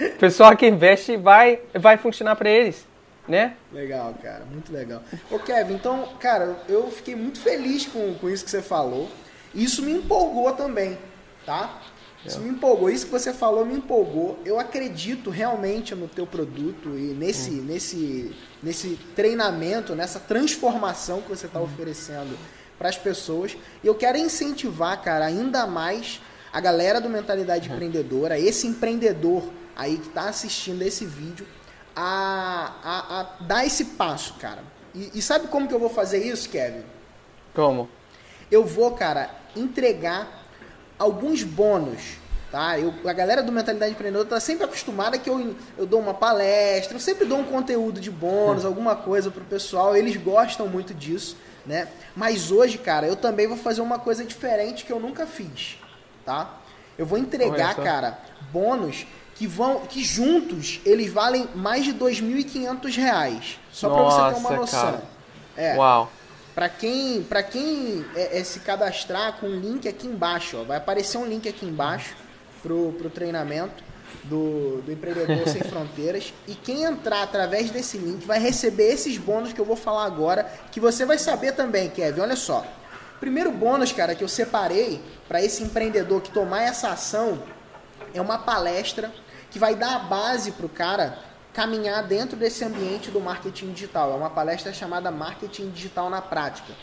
O 0.01 0.11
pessoal 0.17 0.55
que 0.55 0.65
investe 0.65 1.17
vai, 1.17 1.59
vai 1.73 1.97
funcionar 1.97 2.33
para 2.37 2.49
eles, 2.49 2.87
né? 3.27 3.55
Legal, 3.69 4.13
cara, 4.23 4.45
muito 4.49 4.71
legal. 4.71 5.01
Ô 5.29 5.37
Kevin, 5.37 5.73
então, 5.73 6.07
cara, 6.21 6.55
eu 6.69 6.89
fiquei 6.89 7.17
muito 7.17 7.41
feliz 7.41 7.85
com, 7.85 8.13
com 8.13 8.29
isso 8.29 8.45
que 8.45 8.49
você 8.49 8.61
falou. 8.61 9.09
Isso 9.53 9.81
me 9.81 9.91
empolgou 9.91 10.53
também, 10.53 10.97
tá? 11.45 11.81
Isso 12.25 12.39
me 12.39 12.49
empolgou. 12.49 12.89
Isso 12.89 13.05
que 13.05 13.11
você 13.11 13.33
falou 13.33 13.65
me 13.65 13.75
empolgou. 13.75 14.39
Eu 14.43 14.59
acredito 14.59 15.29
realmente 15.29 15.95
no 15.95 16.07
teu 16.07 16.27
produto 16.27 16.89
e 16.89 17.13
nesse, 17.13 17.51
nesse, 17.51 18.35
nesse 18.61 18.99
treinamento, 19.15 19.95
nessa 19.95 20.19
transformação 20.19 21.21
que 21.21 21.29
você 21.29 21.45
está 21.45 21.61
oferecendo 21.61 22.37
para 22.77 22.89
as 22.89 22.97
pessoas. 22.97 23.55
E 23.83 23.87
eu 23.87 23.95
quero 23.95 24.17
incentivar, 24.17 25.01
cara, 25.01 25.25
ainda 25.25 25.65
mais 25.65 26.19
a 26.51 26.59
galera 26.59 26.99
do 26.99 27.09
Mentalidade 27.09 27.71
Empreendedora, 27.71 28.37
esse 28.37 28.67
empreendedor 28.67 29.43
aí 29.75 29.97
que 29.97 30.07
está 30.07 30.27
assistindo 30.27 30.81
esse 30.81 31.05
vídeo, 31.05 31.47
a, 31.95 32.73
a, 32.83 33.19
a 33.19 33.23
dar 33.41 33.65
esse 33.65 33.85
passo, 33.85 34.33
cara. 34.35 34.61
E, 34.93 35.11
e 35.15 35.21
sabe 35.21 35.47
como 35.47 35.67
que 35.67 35.73
eu 35.73 35.79
vou 35.79 35.89
fazer 35.89 36.25
isso, 36.25 36.49
Kevin? 36.49 36.83
Como? 37.53 37.89
Eu 38.51 38.65
vou, 38.65 38.91
cara, 38.91 39.29
entregar 39.55 40.38
alguns 40.99 41.41
bônus, 41.41 42.17
tá? 42.51 42.77
Eu, 42.77 42.93
a 43.05 43.13
galera 43.13 43.41
do 43.41 43.51
Mentalidade 43.51 43.93
Empreendedora 43.93 44.27
tá 44.27 44.39
sempre 44.39 44.65
acostumada 44.65 45.17
que 45.17 45.29
eu, 45.29 45.55
eu 45.77 45.85
dou 45.85 45.99
uma 45.99 46.13
palestra, 46.13 46.95
eu 46.95 46.99
sempre 46.99 47.25
dou 47.25 47.39
um 47.39 47.45
conteúdo 47.45 47.99
de 48.01 48.11
bônus, 48.11 48.65
alguma 48.65 48.95
coisa 48.95 49.31
pro 49.31 49.43
pessoal, 49.45 49.95
eles 49.95 50.17
gostam 50.17 50.67
muito 50.67 50.93
disso, 50.93 51.37
né? 51.65 51.87
Mas 52.15 52.51
hoje, 52.51 52.77
cara, 52.77 53.07
eu 53.07 53.15
também 53.15 53.47
vou 53.47 53.57
fazer 53.57 53.81
uma 53.81 53.97
coisa 53.97 54.25
diferente 54.25 54.85
que 54.85 54.91
eu 54.91 54.99
nunca 54.99 55.25
fiz, 55.25 55.77
tá? 56.25 56.57
Eu 56.97 57.05
vou 57.05 57.17
entregar, 57.17 57.75
Olha 57.77 57.83
cara, 57.83 58.19
bônus 58.51 59.07
que 59.35 59.47
vão 59.47 59.85
que 59.87 60.03
juntos 60.03 60.81
eles 60.85 61.09
valem 61.09 61.47
mais 61.55 61.85
de 61.85 61.93
2.500 61.93 62.95
reais. 62.97 63.57
Só 63.71 63.89
para 63.89 64.03
você 64.03 64.33
ter 64.33 64.39
uma 64.41 64.57
noção. 64.57 64.81
cara. 64.81 65.03
É. 65.55 65.77
Uau. 65.77 66.11
Para 66.53 66.67
quem, 66.67 67.23
pra 67.23 67.43
quem 67.43 68.05
é, 68.15 68.39
é, 68.39 68.43
se 68.43 68.59
cadastrar 68.59 69.33
com 69.39 69.47
o 69.47 69.55
link 69.55 69.87
aqui 69.87 70.07
embaixo, 70.07 70.57
ó, 70.57 70.63
vai 70.63 70.77
aparecer 70.77 71.17
um 71.17 71.25
link 71.25 71.47
aqui 71.47 71.65
embaixo 71.65 72.15
pro, 72.61 72.93
pro 72.93 73.09
treinamento 73.09 73.83
do, 74.23 74.81
do 74.81 74.91
Empreendedor 74.91 75.47
Sem 75.47 75.63
Fronteiras. 75.69 76.33
E 76.47 76.55
quem 76.55 76.83
entrar 76.83 77.23
através 77.23 77.69
desse 77.69 77.97
link 77.97 78.25
vai 78.25 78.39
receber 78.39 78.91
esses 78.91 79.17
bônus 79.17 79.53
que 79.53 79.59
eu 79.59 79.65
vou 79.65 79.75
falar 79.75 80.05
agora, 80.05 80.43
que 80.71 80.79
você 80.79 81.05
vai 81.05 81.17
saber 81.17 81.53
também, 81.53 81.89
Kevin. 81.89 82.21
Olha 82.21 82.35
só. 82.35 82.65
Primeiro 83.19 83.51
bônus, 83.51 83.91
cara, 83.91 84.15
que 84.15 84.23
eu 84.23 84.29
separei 84.29 85.01
para 85.27 85.43
esse 85.43 85.61
empreendedor 85.61 86.21
que 86.21 86.31
tomar 86.31 86.63
essa 86.63 86.89
ação 86.89 87.41
é 88.13 88.21
uma 88.21 88.37
palestra 88.37 89.11
que 89.51 89.59
vai 89.59 89.75
dar 89.75 89.95
a 89.95 89.99
base 89.99 90.51
para 90.51 90.65
o 90.65 90.69
cara 90.69 91.17
caminhar 91.53 92.03
dentro 92.03 92.37
desse 92.37 92.63
ambiente 92.63 93.11
do 93.11 93.19
marketing 93.19 93.71
digital. 93.71 94.11
É 94.11 94.15
uma 94.15 94.29
palestra 94.29 94.71
chamada 94.71 95.11
Marketing 95.11 95.69
Digital 95.69 96.09
na 96.09 96.21
Prática. 96.21 96.73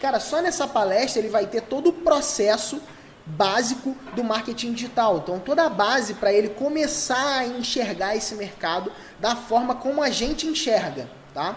Cara, 0.00 0.18
só 0.18 0.40
nessa 0.40 0.66
palestra 0.66 1.20
ele 1.20 1.28
vai 1.28 1.46
ter 1.46 1.62
todo 1.62 1.90
o 1.90 1.92
processo 1.92 2.80
básico 3.24 3.96
do 4.14 4.24
marketing 4.24 4.72
digital. 4.72 5.18
Então, 5.18 5.38
toda 5.38 5.64
a 5.64 5.68
base 5.68 6.14
para 6.14 6.32
ele 6.32 6.48
começar 6.48 7.38
a 7.38 7.46
enxergar 7.46 8.16
esse 8.16 8.34
mercado 8.34 8.92
da 9.20 9.36
forma 9.36 9.76
como 9.76 10.02
a 10.02 10.10
gente 10.10 10.46
enxerga, 10.46 11.08
tá? 11.32 11.56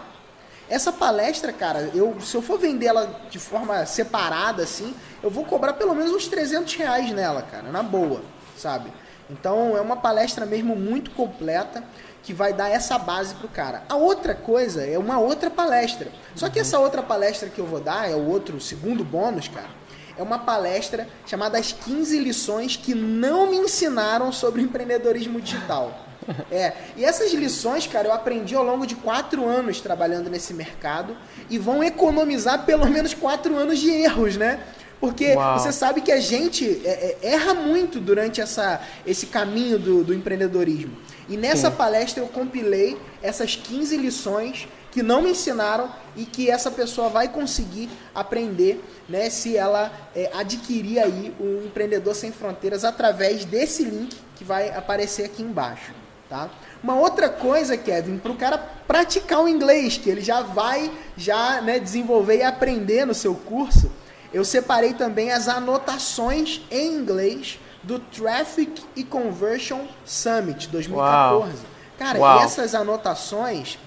Essa 0.69 0.91
palestra, 0.91 1.54
cara, 1.54 1.91
eu, 1.93 2.19
se 2.21 2.36
eu 2.36 2.41
for 2.41 2.58
vender 2.58 2.88
ela 2.88 3.19
de 3.30 3.38
forma 3.38 3.86
separada, 3.86 4.63
assim, 4.63 4.95
eu 5.21 5.30
vou 5.30 5.45
cobrar 5.45 5.73
pelo 5.73 5.93
menos 5.93 6.12
uns 6.12 6.28
300 6.28 6.73
reais 6.75 7.12
nela, 7.12 7.41
cara, 7.43 7.71
na 7.71 7.84
boa, 7.84 8.21
sabe? 8.58 8.91
Então, 9.29 9.75
é 9.75 9.81
uma 9.81 9.95
palestra 9.95 10.45
mesmo 10.45 10.75
muito 10.75 11.11
completa 11.11 11.83
que 12.21 12.33
vai 12.33 12.53
dar 12.53 12.69
essa 12.69 12.97
base 12.97 13.35
pro 13.35 13.47
cara. 13.47 13.83
A 13.88 13.95
outra 13.95 14.33
coisa 14.33 14.85
é 14.85 14.97
uma 14.97 15.19
outra 15.19 15.49
palestra. 15.49 16.11
Só 16.35 16.49
que 16.49 16.59
essa 16.59 16.79
outra 16.79 17.03
palestra 17.03 17.49
que 17.49 17.59
eu 17.59 17.65
vou 17.65 17.79
dar, 17.79 18.09
é 18.09 18.15
o 18.15 18.27
outro 18.27 18.59
segundo 18.59 19.03
bônus, 19.03 19.47
cara, 19.47 19.69
é 20.17 20.23
uma 20.23 20.39
palestra 20.39 21.07
chamada 21.25 21.57
As 21.57 21.71
15 21.71 22.17
Lições 22.19 22.75
que 22.75 22.95
não 22.95 23.49
me 23.49 23.57
ensinaram 23.57 24.31
sobre 24.31 24.61
empreendedorismo 24.61 25.39
digital. 25.39 26.05
É, 26.49 26.73
e 26.97 27.05
essas 27.05 27.31
lições, 27.33 27.85
cara, 27.85 28.07
eu 28.07 28.13
aprendi 28.13 28.55
ao 28.55 28.63
longo 28.63 28.88
de 28.88 28.95
quatro 28.95 29.45
anos 29.45 29.79
trabalhando 29.79 30.27
nesse 30.27 30.55
mercado 30.55 31.15
e 31.49 31.59
vão 31.59 31.83
economizar 31.83 32.65
pelo 32.65 32.88
menos 32.89 33.13
quatro 33.13 33.55
anos 33.55 33.77
de 33.77 33.91
erros, 33.91 34.35
né? 34.35 34.59
Porque 35.05 35.35
Uau. 35.35 35.59
você 35.59 35.71
sabe 35.71 36.01
que 36.01 36.11
a 36.11 36.19
gente 36.19 36.81
é, 36.83 37.17
é, 37.21 37.29
erra 37.33 37.53
muito 37.53 37.99
durante 37.99 38.41
essa, 38.41 38.81
esse 39.05 39.27
caminho 39.27 39.77
do, 39.77 40.03
do 40.03 40.15
empreendedorismo. 40.15 40.97
E 41.29 41.37
nessa 41.37 41.69
Sim. 41.69 41.77
palestra 41.77 42.23
eu 42.23 42.27
compilei 42.27 42.97
essas 43.21 43.55
15 43.55 43.97
lições 43.97 44.67
que 44.91 45.03
não 45.03 45.21
me 45.21 45.29
ensinaram 45.29 45.91
e 46.15 46.25
que 46.25 46.49
essa 46.49 46.71
pessoa 46.71 47.07
vai 47.07 47.27
conseguir 47.27 47.87
aprender, 48.15 48.83
né, 49.07 49.29
se 49.29 49.55
ela 49.55 49.91
é, 50.15 50.31
adquirir 50.33 50.97
aí 50.97 51.35
o 51.39 51.63
Empreendedor 51.67 52.15
Sem 52.15 52.31
Fronteiras 52.31 52.83
através 52.83 53.45
desse 53.45 53.83
link 53.83 54.17
que 54.35 54.43
vai 54.43 54.69
aparecer 54.69 55.25
aqui 55.25 55.43
embaixo, 55.43 55.93
tá? 56.27 56.49
Uma 56.81 56.95
outra 56.95 57.29
coisa, 57.29 57.77
Kevin, 57.77 58.17
para 58.17 58.31
o 58.31 58.35
cara 58.35 58.57
praticar 58.57 59.43
o 59.43 59.47
inglês, 59.47 59.97
que 59.97 60.09
ele 60.09 60.21
já 60.21 60.41
vai 60.41 60.91
já 61.15 61.61
né, 61.61 61.77
desenvolver 61.77 62.37
e 62.37 62.43
aprender 62.43 63.05
no 63.05 63.13
seu 63.13 63.35
curso, 63.35 63.91
eu 64.35 64.43
separei 64.43 64.93
também 64.93 65.31
as 65.31 65.47
anotações 65.47 66.61
em 66.69 66.93
inglês 66.93 67.57
do 67.81 67.99
Traffic 67.99 68.81
e 68.95 69.03
Conversion 69.03 69.85
Summit 70.03 70.67
2014. 70.69 71.53
Cara, 71.97 72.19
Uau. 72.19 72.41
essas 72.41 72.75
anotações, 72.75 73.77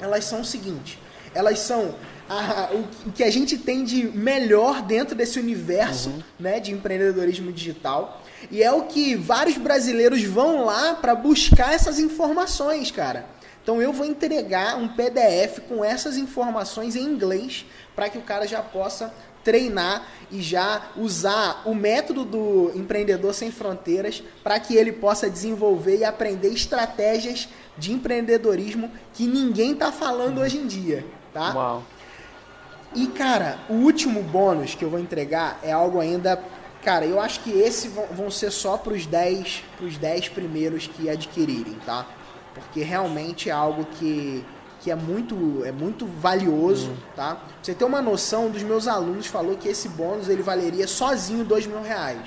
elas 0.00 0.24
são 0.24 0.42
o 0.42 0.44
seguinte, 0.44 0.98
elas 1.34 1.58
são 1.58 1.94
a- 2.28 2.68
o 2.72 3.10
que 3.12 3.24
a 3.24 3.30
gente 3.30 3.58
tem 3.58 3.84
de 3.84 4.04
melhor 4.16 4.82
dentro 4.82 5.14
desse 5.16 5.40
universo 5.40 6.12
né, 6.38 6.60
de 6.60 6.70
empreendedorismo 6.72 7.50
digital. 7.52 8.22
E 8.50 8.62
é 8.62 8.70
o 8.72 8.82
que 8.82 9.16
vários 9.16 9.56
brasileiros 9.58 10.22
vão 10.22 10.64
lá 10.64 10.94
para 10.94 11.14
buscar 11.14 11.74
essas 11.74 11.98
informações, 11.98 12.90
cara. 12.90 13.26
Então 13.62 13.80
eu 13.82 13.92
vou 13.92 14.06
entregar 14.06 14.76
um 14.76 14.88
PDF 14.88 15.60
com 15.68 15.84
essas 15.84 16.16
informações 16.16 16.96
em 16.96 17.02
inglês 17.02 17.64
para 17.94 18.08
que 18.08 18.18
o 18.18 18.22
cara 18.22 18.46
já 18.46 18.60
possa 18.62 19.12
treinar 19.44 20.06
e 20.30 20.40
já 20.40 20.90
usar 20.96 21.62
o 21.64 21.74
método 21.74 22.24
do 22.24 22.72
empreendedor 22.74 23.34
sem 23.34 23.50
fronteiras 23.50 24.22
para 24.42 24.58
que 24.58 24.76
ele 24.76 24.92
possa 24.92 25.28
desenvolver 25.28 25.98
e 25.98 26.04
aprender 26.04 26.48
estratégias 26.48 27.48
de 27.76 27.92
empreendedorismo 27.92 28.90
que 29.12 29.26
ninguém 29.26 29.72
está 29.72 29.90
falando 29.90 30.40
hoje 30.40 30.58
em 30.58 30.66
dia, 30.66 31.04
tá? 31.32 31.52
Uau. 31.54 31.82
E 32.94 33.06
cara, 33.06 33.58
o 33.68 33.74
último 33.74 34.22
bônus 34.22 34.74
que 34.74 34.84
eu 34.84 34.90
vou 34.90 35.00
entregar 35.00 35.58
é 35.62 35.72
algo 35.72 35.98
ainda, 35.98 36.42
cara, 36.82 37.06
eu 37.06 37.18
acho 37.20 37.40
que 37.40 37.50
esse 37.50 37.88
vão 37.88 38.30
ser 38.30 38.50
só 38.50 38.76
para 38.76 38.92
os 38.92 39.06
10, 39.06 39.64
pros 39.78 39.96
10 39.96 40.28
primeiros 40.28 40.86
que 40.86 41.08
adquirirem, 41.08 41.78
tá? 41.86 42.06
Porque 42.54 42.82
realmente 42.82 43.48
é 43.48 43.52
algo 43.52 43.86
que 43.98 44.44
que 44.82 44.90
é 44.90 44.96
muito, 44.96 45.62
é 45.64 45.70
muito 45.70 46.06
valioso, 46.06 46.88
uhum. 46.88 46.96
tá? 47.14 47.36
Pra 47.36 47.46
você 47.62 47.72
ter 47.72 47.84
uma 47.84 48.02
noção, 48.02 48.46
um 48.46 48.50
dos 48.50 48.64
meus 48.64 48.88
alunos 48.88 49.26
falou 49.28 49.56
que 49.56 49.68
esse 49.68 49.88
bônus 49.88 50.28
ele 50.28 50.42
valeria 50.42 50.88
sozinho 50.88 51.44
dois 51.44 51.66
mil 51.66 51.80
reais, 51.80 52.26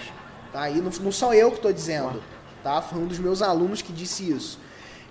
tá? 0.53 0.69
E 0.69 0.79
não, 0.79 0.89
não 1.01 1.11
sou 1.11 1.33
eu 1.33 1.51
que 1.51 1.57
estou 1.57 1.73
dizendo, 1.73 2.23
tá? 2.63 2.81
Foi 2.81 2.97
um 2.97 3.07
dos 3.07 3.19
meus 3.19 3.41
alunos 3.41 3.81
que 3.81 3.91
disse 3.91 4.31
isso. 4.31 4.57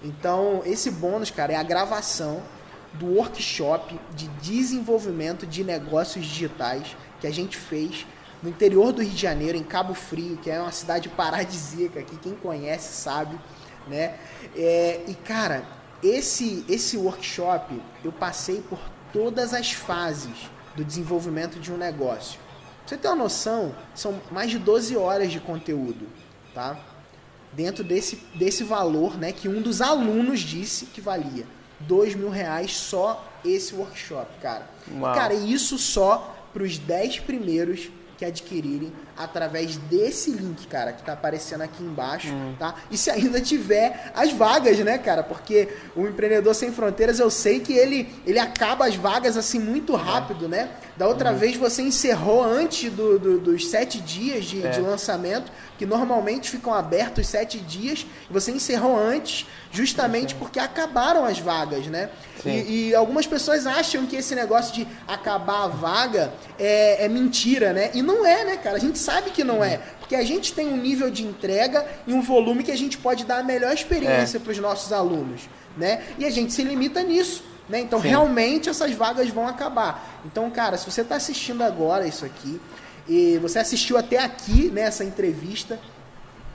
Então, 0.03 0.63
esse 0.65 0.91
bônus, 0.91 1.31
cara, 1.31 1.53
é 1.53 1.57
a 1.57 1.63
gravação 1.63 2.43
do 2.95 3.07
workshop 3.07 4.01
de 4.15 4.27
desenvolvimento 4.41 5.47
de 5.47 5.63
negócios 5.63 6.25
digitais 6.25 6.97
que 7.21 7.27
a 7.27 7.31
gente 7.31 7.59
fez 7.59 8.07
no 8.43 8.49
interior 8.49 8.93
do 8.93 9.03
Rio 9.03 9.11
de 9.11 9.21
Janeiro, 9.21 9.59
em 9.59 9.63
Cabo 9.63 9.93
Frio, 9.93 10.39
que 10.39 10.51
é 10.51 10.61
uma 10.61 10.73
cidade 10.73 11.11
paradisíaca 11.11 12.03
que 12.03 12.17
quem 12.17 12.35
conhece 12.35 12.95
sabe, 12.95 13.39
né? 13.87 14.15
É, 14.57 15.03
e 15.07 15.15
cara, 15.15 15.65
esse, 16.05 16.65
esse 16.69 16.97
workshop 16.99 17.81
eu 18.05 18.13
passei 18.13 18.61
por 18.61 18.79
todas 19.13 19.55
as 19.55 19.73
fases 19.73 20.51
do 20.77 20.85
desenvolvimento 20.85 21.59
de 21.59 21.73
um 21.73 21.77
negócio. 21.77 22.39
Pra 22.81 22.89
você 22.89 22.97
ter 22.99 23.09
uma 23.09 23.17
noção, 23.17 23.75
são 23.95 24.21
mais 24.31 24.51
de 24.51 24.59
12 24.59 24.97
horas 24.97 25.33
de 25.33 25.41
conteúdo, 25.41 26.07
tá? 26.53 26.79
Dentro 27.53 27.83
desse, 27.83 28.17
desse 28.35 28.63
valor, 28.63 29.17
né, 29.17 29.33
que 29.33 29.49
um 29.49 29.63
dos 29.63 29.81
alunos 29.81 30.41
disse 30.41 30.87
que 30.87 31.01
valia. 31.01 31.47
Dois 31.81 32.15
mil 32.15 32.29
reais 32.29 32.77
só 32.77 33.25
esse 33.45 33.75
workshop, 33.75 34.29
cara. 34.41 34.69
Uau. 34.93 35.15
Cara, 35.15 35.33
isso 35.33 35.79
só 35.79 36.37
para 36.53 36.63
os 36.63 36.79
10 36.79 37.21
primeiros 37.21 37.91
que 38.17 38.25
adquirirem 38.25 38.93
através 39.17 39.77
desse 39.77 40.31
link, 40.31 40.67
cara, 40.67 40.93
que 40.93 41.03
tá 41.03 41.13
aparecendo 41.13 41.63
aqui 41.63 41.83
embaixo, 41.83 42.29
hum. 42.29 42.55
tá? 42.59 42.75
E 42.91 42.97
se 42.97 43.11
ainda 43.11 43.41
tiver 43.41 44.13
as 44.15 44.33
vagas, 44.33 44.79
né, 44.81 44.99
cara? 44.99 45.23
Porque 45.23 45.69
o 45.95 46.07
empreendedor 46.07 46.55
sem 46.55 46.73
fronteiras, 46.73 47.19
eu 47.19 47.31
sei 47.31 47.61
que 47.61 47.73
ele 47.73 48.09
ele 48.27 48.39
acaba 48.39 48.87
as 48.87 48.97
vagas 48.97 49.37
assim 49.37 49.59
muito 49.59 49.95
rápido, 49.95 50.47
é. 50.47 50.49
né? 50.49 50.71
Da 50.97 51.09
outra 51.09 51.33
uhum. 51.33 51.39
vez 51.39 51.57
você 51.57 51.83
encerrou 51.83 52.45
antes 52.45 52.93
do, 52.93 53.19
do, 53.19 53.39
dos 53.41 53.69
sete 53.69 54.01
dias 54.01 54.45
de, 54.45 54.65
é. 54.65 54.71
de 54.71 54.81
lançamento, 54.81 55.51
que 55.77 55.85
normalmente 55.85 56.51
ficam 56.51 56.73
abertos 56.73 57.27
sete 57.27 57.59
dias, 57.59 58.07
você 58.31 58.53
encerrou 58.53 58.97
antes, 58.97 59.45
justamente 59.73 60.37
porque 60.37 60.61
acabaram 60.61 61.25
as 61.25 61.39
vagas, 61.39 61.87
né? 61.89 62.11
E, 62.45 62.91
e, 62.91 62.95
algumas 62.95 63.27
pessoas 63.27 63.67
acham 63.67 64.07
que 64.07 64.17
esse 64.17 64.35
negócio 64.35 64.75
de 64.75 64.87
acabar 65.09 65.65
a 65.65 65.69
vaga 65.69 66.33
é, 66.59 67.05
é, 67.05 67.09
mentira, 67.09 67.73
né? 67.73 67.91
E 67.95 68.03
não 68.03 68.25
é, 68.25 68.45
né, 68.45 68.57
cara? 68.59 68.77
A 68.77 68.81
gente 68.81 68.99
sabe 69.05 69.31
que 69.31 69.45
não 69.45 69.63
é. 69.63 69.79
Porque 70.01 70.17
a 70.17 70.25
gente 70.25 70.53
tem 70.53 70.69
um 70.69 70.77
nível 70.77 71.11
de 71.11 71.25
entrega 71.25 71.87
e 72.07 72.13
um 72.13 72.21
volume 72.21 72.63
que 72.63 72.71
a 72.71 72.77
gente 72.77 72.99
pode 72.99 73.25
dar 73.25 73.39
a 73.39 73.43
melhor 73.43 73.73
experiência 73.73 74.39
é. 74.39 74.41
para 74.41 74.53
os 74.53 74.59
nossos 74.59 74.93
alunos, 74.93 75.43
né? 75.77 76.03
E 76.19 76.25
a 76.25 76.31
gente 76.31 76.53
se 76.53 76.63
limita 76.63 77.03
nisso. 77.03 77.45
Né? 77.69 77.81
Então, 77.81 78.01
Sim. 78.01 78.09
realmente, 78.09 78.69
essas 78.69 78.93
vagas 78.93 79.29
vão 79.31 79.49
acabar. 79.49 80.21
Então, 80.27 80.51
cara, 80.51 80.77
se 80.77 80.91
você 80.91 81.01
está 81.01 81.17
assistindo 81.17 81.63
agora 81.63 82.07
isso 82.07 82.25
aqui, 82.25 82.61
e 83.09 83.39
você 83.39 83.59
assistiu 83.59 83.97
até 83.97 84.19
aqui 84.19 84.71
nessa 84.71 85.05
né, 85.05 85.11
entrevista, 85.11 85.79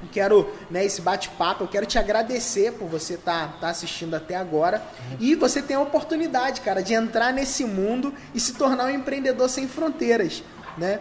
eu 0.02 0.08
quero, 0.12 0.50
né, 0.70 0.86
esse 0.86 1.02
bate-papo, 1.02 1.64
eu 1.64 1.68
quero 1.68 1.86
te 1.86 2.00
agradecer 2.00 2.74
por 2.74 2.88
você 2.88 3.16
estar 3.16 3.48
tá, 3.48 3.58
tá 3.60 3.70
assistindo 3.70 4.14
até 4.14 4.36
agora. 4.36 4.82
E 5.20 5.36
você 5.36 5.62
tem 5.62 5.76
a 5.76 5.82
oportunidade, 5.82 6.62
cara, 6.62 6.82
de 6.82 6.94
entrar 6.94 7.34
nesse 7.34 7.66
mundo 7.66 8.14
e 8.34 8.40
se 8.40 8.54
tornar 8.54 8.86
um 8.86 8.90
empreendedor 8.90 9.50
sem 9.50 9.68
fronteiras, 9.68 10.44
né? 10.78 11.00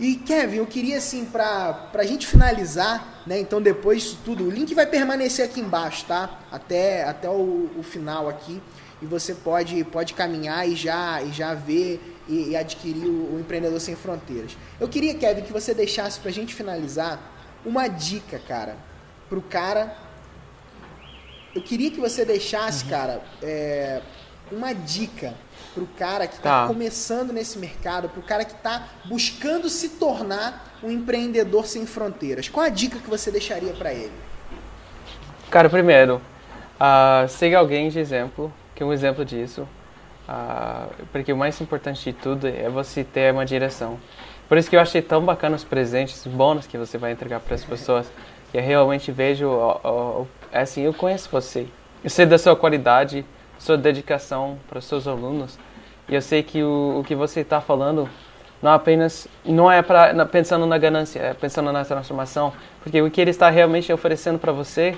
E 0.00 0.16
Kevin, 0.16 0.56
eu 0.56 0.66
queria 0.66 0.96
assim, 0.96 1.26
para 1.26 1.90
a 1.92 2.04
gente 2.04 2.26
finalizar, 2.26 3.22
né? 3.26 3.38
Então 3.38 3.60
depois 3.60 4.02
disso 4.02 4.18
tudo, 4.24 4.44
o 4.44 4.50
link 4.50 4.74
vai 4.74 4.86
permanecer 4.86 5.44
aqui 5.44 5.60
embaixo, 5.60 6.06
tá? 6.06 6.40
Até, 6.50 7.04
até 7.04 7.28
o, 7.28 7.68
o 7.76 7.82
final 7.82 8.26
aqui 8.26 8.62
e 9.02 9.04
você 9.04 9.34
pode, 9.34 9.84
pode 9.84 10.14
caminhar 10.14 10.66
e 10.66 10.74
já, 10.74 11.22
e 11.22 11.30
já 11.30 11.52
ver 11.52 12.00
e, 12.26 12.48
e 12.48 12.56
adquirir 12.56 13.06
o, 13.06 13.34
o, 13.34 13.40
Empreendedor 13.40 13.78
Sem 13.78 13.94
Fronteiras. 13.94 14.56
Eu 14.80 14.88
queria, 14.88 15.14
Kevin, 15.14 15.42
que 15.42 15.52
você 15.52 15.74
deixasse 15.74 16.18
para 16.18 16.30
a 16.30 16.32
gente 16.32 16.54
finalizar 16.54 17.20
uma 17.62 17.86
dica, 17.86 18.38
cara, 18.38 18.78
para 19.28 19.38
o 19.38 19.42
cara. 19.42 19.94
Eu 21.54 21.60
queria 21.60 21.90
que 21.90 22.00
você 22.00 22.24
deixasse, 22.24 22.84
uhum. 22.84 22.90
cara, 22.90 23.22
é, 23.42 24.00
uma 24.50 24.72
dica 24.72 25.34
para 25.74 25.82
o 25.82 25.86
cara 25.86 26.26
que 26.26 26.34
está 26.34 26.62
tá. 26.62 26.66
começando 26.66 27.32
nesse 27.32 27.58
mercado, 27.58 28.08
para 28.08 28.20
o 28.20 28.22
cara 28.22 28.44
que 28.44 28.52
está 28.52 28.88
buscando 29.04 29.68
se 29.68 29.90
tornar 29.90 30.78
um 30.82 30.90
empreendedor 30.90 31.66
sem 31.66 31.86
fronteiras. 31.86 32.48
Qual 32.48 32.64
a 32.64 32.68
dica 32.68 32.98
que 32.98 33.08
você 33.08 33.30
deixaria 33.30 33.72
para 33.72 33.92
ele? 33.92 34.12
Cara, 35.50 35.68
primeiro, 35.68 36.20
uh, 36.76 37.28
siga 37.28 37.58
alguém 37.58 37.88
de 37.88 37.98
exemplo 37.98 38.52
que 38.74 38.84
um 38.84 38.92
exemplo 38.92 39.24
disso, 39.24 39.68
uh, 40.28 40.90
porque 41.12 41.32
o 41.32 41.36
mais 41.36 41.60
importante 41.60 42.02
de 42.04 42.12
tudo 42.12 42.46
é 42.46 42.68
você 42.68 43.04
ter 43.04 43.32
uma 43.32 43.44
direção. 43.44 43.98
Por 44.48 44.58
isso 44.58 44.68
que 44.68 44.76
eu 44.76 44.80
achei 44.80 45.00
tão 45.00 45.24
bacana 45.24 45.54
os 45.54 45.64
presentes, 45.64 46.26
os 46.26 46.32
bônus 46.32 46.66
que 46.66 46.76
você 46.76 46.98
vai 46.98 47.12
entregar 47.12 47.40
para 47.40 47.54
as 47.54 47.64
pessoas. 47.64 48.10
E 48.52 48.56
eu 48.56 48.62
realmente 48.62 49.12
vejo, 49.12 49.46
uh, 49.46 50.22
uh, 50.22 50.28
assim, 50.52 50.82
eu 50.82 50.92
conheço 50.92 51.28
você. 51.30 51.66
Eu 52.02 52.10
sei 52.10 52.26
da 52.26 52.38
sua 52.38 52.56
qualidade, 52.56 53.24
sua 53.60 53.76
dedicação 53.76 54.58
para 54.68 54.80
os 54.80 54.84
seus 54.84 55.06
alunos. 55.06 55.56
E 56.08 56.14
eu 56.16 56.20
sei 56.20 56.42
que 56.42 56.60
o, 56.64 56.98
o 56.98 57.04
que 57.04 57.14
você 57.14 57.42
está 57.42 57.60
falando 57.60 58.10
não 58.60 58.72
apenas 58.72 59.28
não 59.44 59.70
é 59.70 59.80
para 59.80 60.26
pensando 60.26 60.66
na 60.66 60.76
ganância, 60.76 61.20
é 61.20 61.34
pensando 61.34 61.70
na 61.70 61.84
transformação, 61.84 62.52
porque 62.82 63.00
o 63.00 63.08
que 63.08 63.20
ele 63.20 63.30
está 63.30 63.48
realmente 63.48 63.92
oferecendo 63.92 64.38
para 64.38 64.50
você 64.50 64.96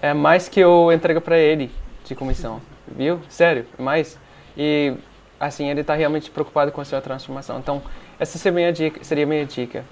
é 0.00 0.14
mais 0.14 0.48
que 0.48 0.58
eu 0.58 0.90
entrego 0.90 1.20
para 1.20 1.36
ele 1.36 1.70
de 2.04 2.14
comissão 2.14 2.62
viu? 2.96 3.20
Sério, 3.28 3.66
mas 3.78 4.18
e 4.56 4.94
assim 5.38 5.68
ele 5.70 5.82
está 5.82 5.94
realmente 5.94 6.30
preocupado 6.30 6.72
com 6.72 6.80
a 6.80 6.84
sua 6.84 7.00
transformação. 7.00 7.58
Então 7.58 7.82
essa 8.18 8.38
seria 8.38 8.54
minha 8.54 8.72
dica, 8.72 9.04
seria 9.04 9.26
minha 9.26 9.44
dica. 9.44 9.84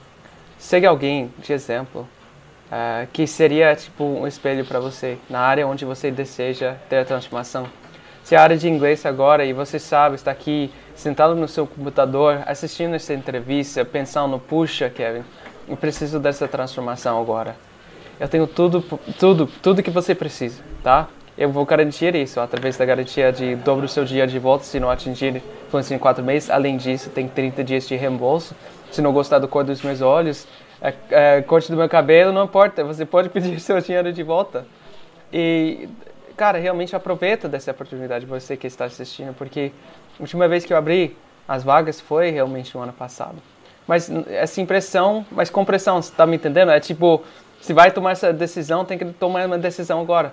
Segue 0.58 0.86
alguém 0.86 1.32
de 1.38 1.52
exemplo 1.52 2.08
uh, 2.66 3.06
que 3.12 3.26
seria 3.26 3.74
tipo 3.76 4.04
um 4.04 4.26
espelho 4.26 4.64
para 4.64 4.80
você 4.80 5.18
na 5.28 5.40
área 5.40 5.66
onde 5.66 5.84
você 5.84 6.10
deseja 6.10 6.76
ter 6.88 6.98
a 6.98 7.04
transformação. 7.04 7.68
Se 8.26 8.34
a 8.34 8.42
área 8.42 8.56
de 8.56 8.68
inglês 8.68 9.06
agora 9.06 9.44
e 9.44 9.52
você 9.52 9.78
sabe 9.78 10.16
está 10.16 10.32
aqui 10.32 10.68
sentado 10.96 11.36
no 11.36 11.46
seu 11.46 11.64
computador 11.64 12.42
assistindo 12.44 12.96
essa 12.96 13.14
entrevista, 13.14 13.84
pensando 13.84 14.36
puxa, 14.36 14.90
Kevin, 14.90 15.22
eu 15.68 15.76
preciso 15.76 16.18
dessa 16.18 16.48
transformação 16.48 17.20
agora. 17.20 17.54
Eu 18.18 18.26
tenho 18.26 18.48
tudo, 18.48 18.82
tudo, 19.16 19.46
tudo 19.62 19.80
que 19.80 19.92
você 19.92 20.12
precisa, 20.12 20.60
tá? 20.82 21.06
eu 21.38 21.52
vou 21.52 21.64
garantir 21.64 22.16
isso 22.16 22.40
através 22.40 22.76
da 22.76 22.84
garantia 22.84 23.30
de 23.30 23.54
dobro 23.54 23.86
seu 23.86 24.04
dia 24.04 24.26
de 24.26 24.40
volta 24.40 24.64
se 24.64 24.80
não 24.80 24.90
atingir 24.90 25.40
fluência 25.70 25.94
em 25.94 25.98
quatro 25.98 26.24
meses. 26.24 26.50
Além 26.50 26.76
disso, 26.76 27.10
tem 27.10 27.28
30 27.28 27.62
dias 27.62 27.86
de 27.86 27.94
reembolso. 27.94 28.56
Se 28.90 29.00
não 29.00 29.12
gostar 29.12 29.38
do 29.38 29.46
cor 29.46 29.62
dos 29.62 29.82
meus 29.82 30.00
olhos, 30.00 30.48
é, 30.82 30.92
é, 31.10 31.42
corte 31.42 31.70
do 31.70 31.76
meu 31.76 31.88
cabelo, 31.88 32.32
não 32.32 32.42
importa, 32.42 32.82
você 32.82 33.06
pode 33.06 33.28
pedir 33.30 33.60
seu 33.60 33.80
dinheiro 33.80 34.12
de 34.12 34.24
volta. 34.24 34.66
E, 35.32 35.88
cara, 36.36 36.58
realmente 36.58 36.94
aproveita 36.94 37.48
dessa 37.48 37.70
oportunidade 37.70 38.26
você 38.26 38.56
que 38.56 38.66
está 38.66 38.84
assistindo, 38.84 39.34
porque 39.34 39.72
a 40.18 40.22
última 40.22 40.46
vez 40.46 40.64
que 40.64 40.72
eu 40.72 40.76
abri 40.76 41.16
as 41.48 41.62
vagas 41.64 42.00
foi 42.00 42.30
realmente 42.30 42.74
no 42.76 42.82
ano 42.82 42.92
passado. 42.92 43.36
Mas 43.86 44.10
essa 44.28 44.60
impressão, 44.60 45.24
mas 45.30 45.48
com 45.48 45.64
pressão, 45.64 46.02
você 46.02 46.10
está 46.10 46.26
me 46.26 46.36
entendendo? 46.36 46.72
É 46.72 46.80
tipo, 46.80 47.22
se 47.60 47.72
vai 47.72 47.90
tomar 47.90 48.12
essa 48.12 48.32
decisão, 48.32 48.84
tem 48.84 48.98
que 48.98 49.04
tomar 49.04 49.46
uma 49.46 49.58
decisão 49.58 50.00
agora 50.00 50.32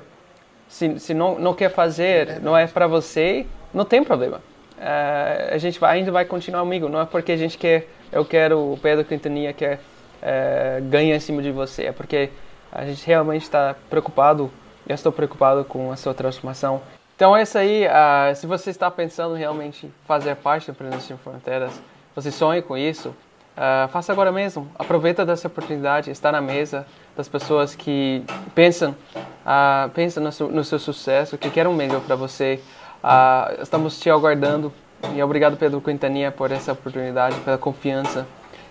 se, 0.74 1.00
se 1.00 1.14
não, 1.14 1.38
não 1.38 1.54
quer 1.54 1.70
fazer, 1.70 2.30
é 2.30 2.40
não 2.40 2.58
é 2.58 2.66
para 2.66 2.88
você, 2.88 3.46
não 3.72 3.86
tem 3.86 4.04
problema. 4.04 4.38
Uh, 4.78 5.54
a 5.54 5.58
gente 5.60 5.80
vai, 5.80 6.00
ainda 6.00 6.12
vai 6.12 6.26
continuar 6.26 6.62
amigo. 6.62 6.90
Não 6.90 7.00
é 7.00 7.06
porque 7.06 7.32
a 7.32 7.38
gente 7.38 7.60
quer, 7.60 7.88
eu 8.12 8.26
quero, 8.26 8.74
o 8.74 8.80
Pedro 8.82 9.06
Quintanilha 9.06 9.54
quer 9.54 9.76
uh, 9.76 10.84
ganhar 10.90 11.16
em 11.16 11.20
cima 11.20 11.44
de 11.44 11.52
você. 11.52 11.84
É 11.84 11.92
porque 11.92 12.32
a 12.72 12.84
gente 12.86 13.06
realmente 13.06 13.44
está 13.44 13.76
preocupado, 13.88 14.52
eu 14.88 14.96
estou 14.96 15.12
preocupado 15.12 15.64
com 15.64 15.92
a 15.92 15.96
sua 15.96 16.14
transformação. 16.14 16.82
Então 17.16 17.36
é 17.36 17.44
isso 17.44 17.58
aí. 17.58 17.86
Uh, 17.86 18.36
se 18.36 18.48
você 18.48 18.70
está 18.70 18.90
pensando 18.90 19.36
realmente 19.36 19.92
fazer 20.06 20.36
parte 20.36 20.66
do 20.66 20.72
Empreendedores 20.72 21.08
Sem 21.08 21.18
Fronteiras, 21.18 21.82
você 22.16 22.32
sonha 22.32 22.62
com 22.62 22.78
isso, 22.78 23.10
uh, 23.10 23.88
faça 23.90 24.12
agora 24.12 24.32
mesmo. 24.32 24.68
Aproveita 24.78 25.26
dessa 25.26 25.48
oportunidade, 25.48 26.12
está 26.12 26.32
na 26.32 26.42
mesa. 26.42 26.86
das 27.16 27.28
pessoas 27.28 27.76
que 27.76 28.24
pensam, 28.56 28.96
uh, 29.16 29.90
pensam 29.94 30.24
no 30.24 30.32
seu, 30.32 30.50
no 30.50 30.64
seu 30.64 30.80
sucesso, 30.80 31.38
que 31.38 31.50
querem 31.50 31.72
o 31.72 31.76
melhor 31.76 32.02
para 32.02 32.16
você. 32.16 32.60
Estamos 33.62 34.00
te 34.00 34.10
aguardando 34.10 34.72
e 35.14 35.22
obrigado 35.22 35.58
Pedro 35.58 35.82
Quintanilha 35.82 36.32
por 36.32 36.52
essa 36.52 36.72
oportunidade, 36.72 37.36
pela 37.42 37.58
confiança 37.58 38.26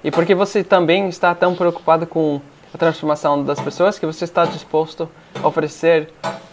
e 0.05 0.11
porque 0.11 0.35
você 0.35 0.65
também 0.65 1.09
está 1.09 1.35
tão 1.35 1.55
preocupado 1.55 2.07
com 2.07 2.41
a 2.73 2.79
transformação 2.79 3.45
das 3.45 3.61
pessoas 3.61 3.99
que 3.99 4.07
você 4.07 4.25
está 4.25 4.45
disposto 4.45 5.09
a 5.43 5.47
oferecer 5.47 6.11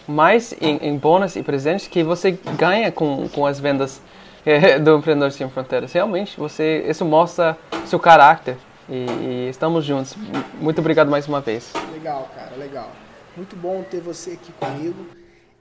mais 0.08 0.54
em, 0.60 0.78
em 0.78 0.98
bônus 0.98 1.36
e 1.36 1.44
presentes 1.44 1.88
que 1.88 2.04
você 2.04 2.32
ganha 2.58 2.92
com, 2.92 3.30
com 3.30 3.46
as 3.46 3.60
vendas 3.60 4.02
é, 4.46 4.78
do 4.80 4.98
Empreendedor 4.98 5.32
Sem 5.32 5.50
Fronteiras. 5.50 5.94
Realmente, 5.94 6.38
você, 6.38 6.86
isso 6.88 7.06
mostra 7.06 7.58
seu 7.86 8.00
caráter 8.00 8.58
e, 8.90 9.06
e, 9.06 9.50
estamos 9.50 9.86
juntos. 9.86 10.16
Muito 10.60 10.80
obrigado 10.80 11.10
mais 11.10 11.28
uma 11.28 11.40
vez. 11.40 11.72
Legal, 11.94 12.30
cara, 12.36 12.56
legal. 12.56 12.92
Muito 13.38 13.56
bom 13.56 13.84
ter 13.84 14.02
você 14.02 14.32
aqui 14.32 14.52
comigo. 14.54 15.08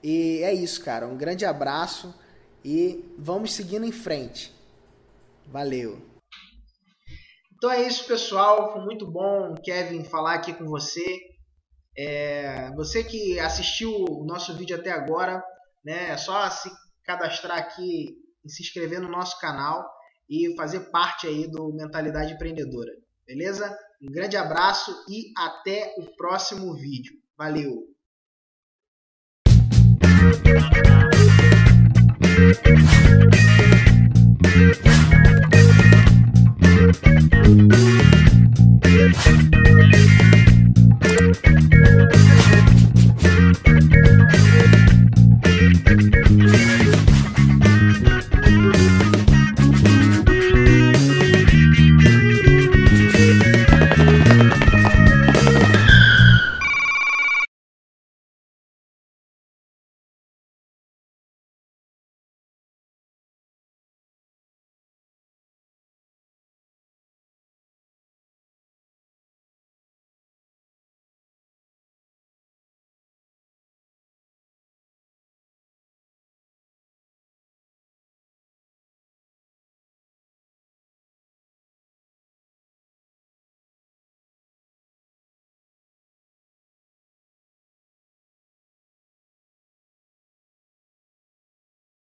E 0.03 0.41
é 0.43 0.53
isso, 0.53 0.83
cara. 0.83 1.07
Um 1.07 1.15
grande 1.15 1.45
abraço 1.45 2.13
e 2.65 3.05
vamos 3.17 3.53
seguindo 3.53 3.85
em 3.85 3.91
frente. 3.91 4.53
Valeu. 5.45 6.08
Então 7.59 7.69
é 7.69 7.85
isso, 7.85 8.07
pessoal. 8.07 8.71
Foi 8.71 8.81
muito 8.85 9.05
bom, 9.05 9.53
Kevin, 9.55 10.05
falar 10.05 10.35
aqui 10.35 10.53
com 10.53 10.63
você. 10.63 11.03
É, 11.97 12.73
você 12.73 13.03
que 13.03 13.37
assistiu 13.37 13.91
o 13.91 14.25
nosso 14.25 14.55
vídeo 14.55 14.77
até 14.77 14.91
agora, 14.91 15.43
né, 15.83 16.11
é 16.11 16.15
só 16.15 16.49
se 16.49 16.71
cadastrar 17.03 17.57
aqui 17.57 18.15
e 18.45 18.49
se 18.49 18.63
inscrever 18.63 19.01
no 19.01 19.09
nosso 19.09 19.37
canal 19.41 19.85
e 20.29 20.55
fazer 20.55 20.89
parte 20.89 21.27
aí 21.27 21.51
do 21.51 21.73
Mentalidade 21.73 22.31
Empreendedora. 22.31 22.93
Beleza? 23.27 23.77
Um 24.01 24.09
grande 24.09 24.37
abraço 24.37 24.95
e 25.09 25.33
até 25.37 25.93
o 25.97 26.15
próximo 26.15 26.73
vídeo. 26.75 27.13
Valeu! 27.37 27.89
Thank 34.81 35.13
you. 35.13 35.18
Thank 36.91 37.33
you. 42.33 42.38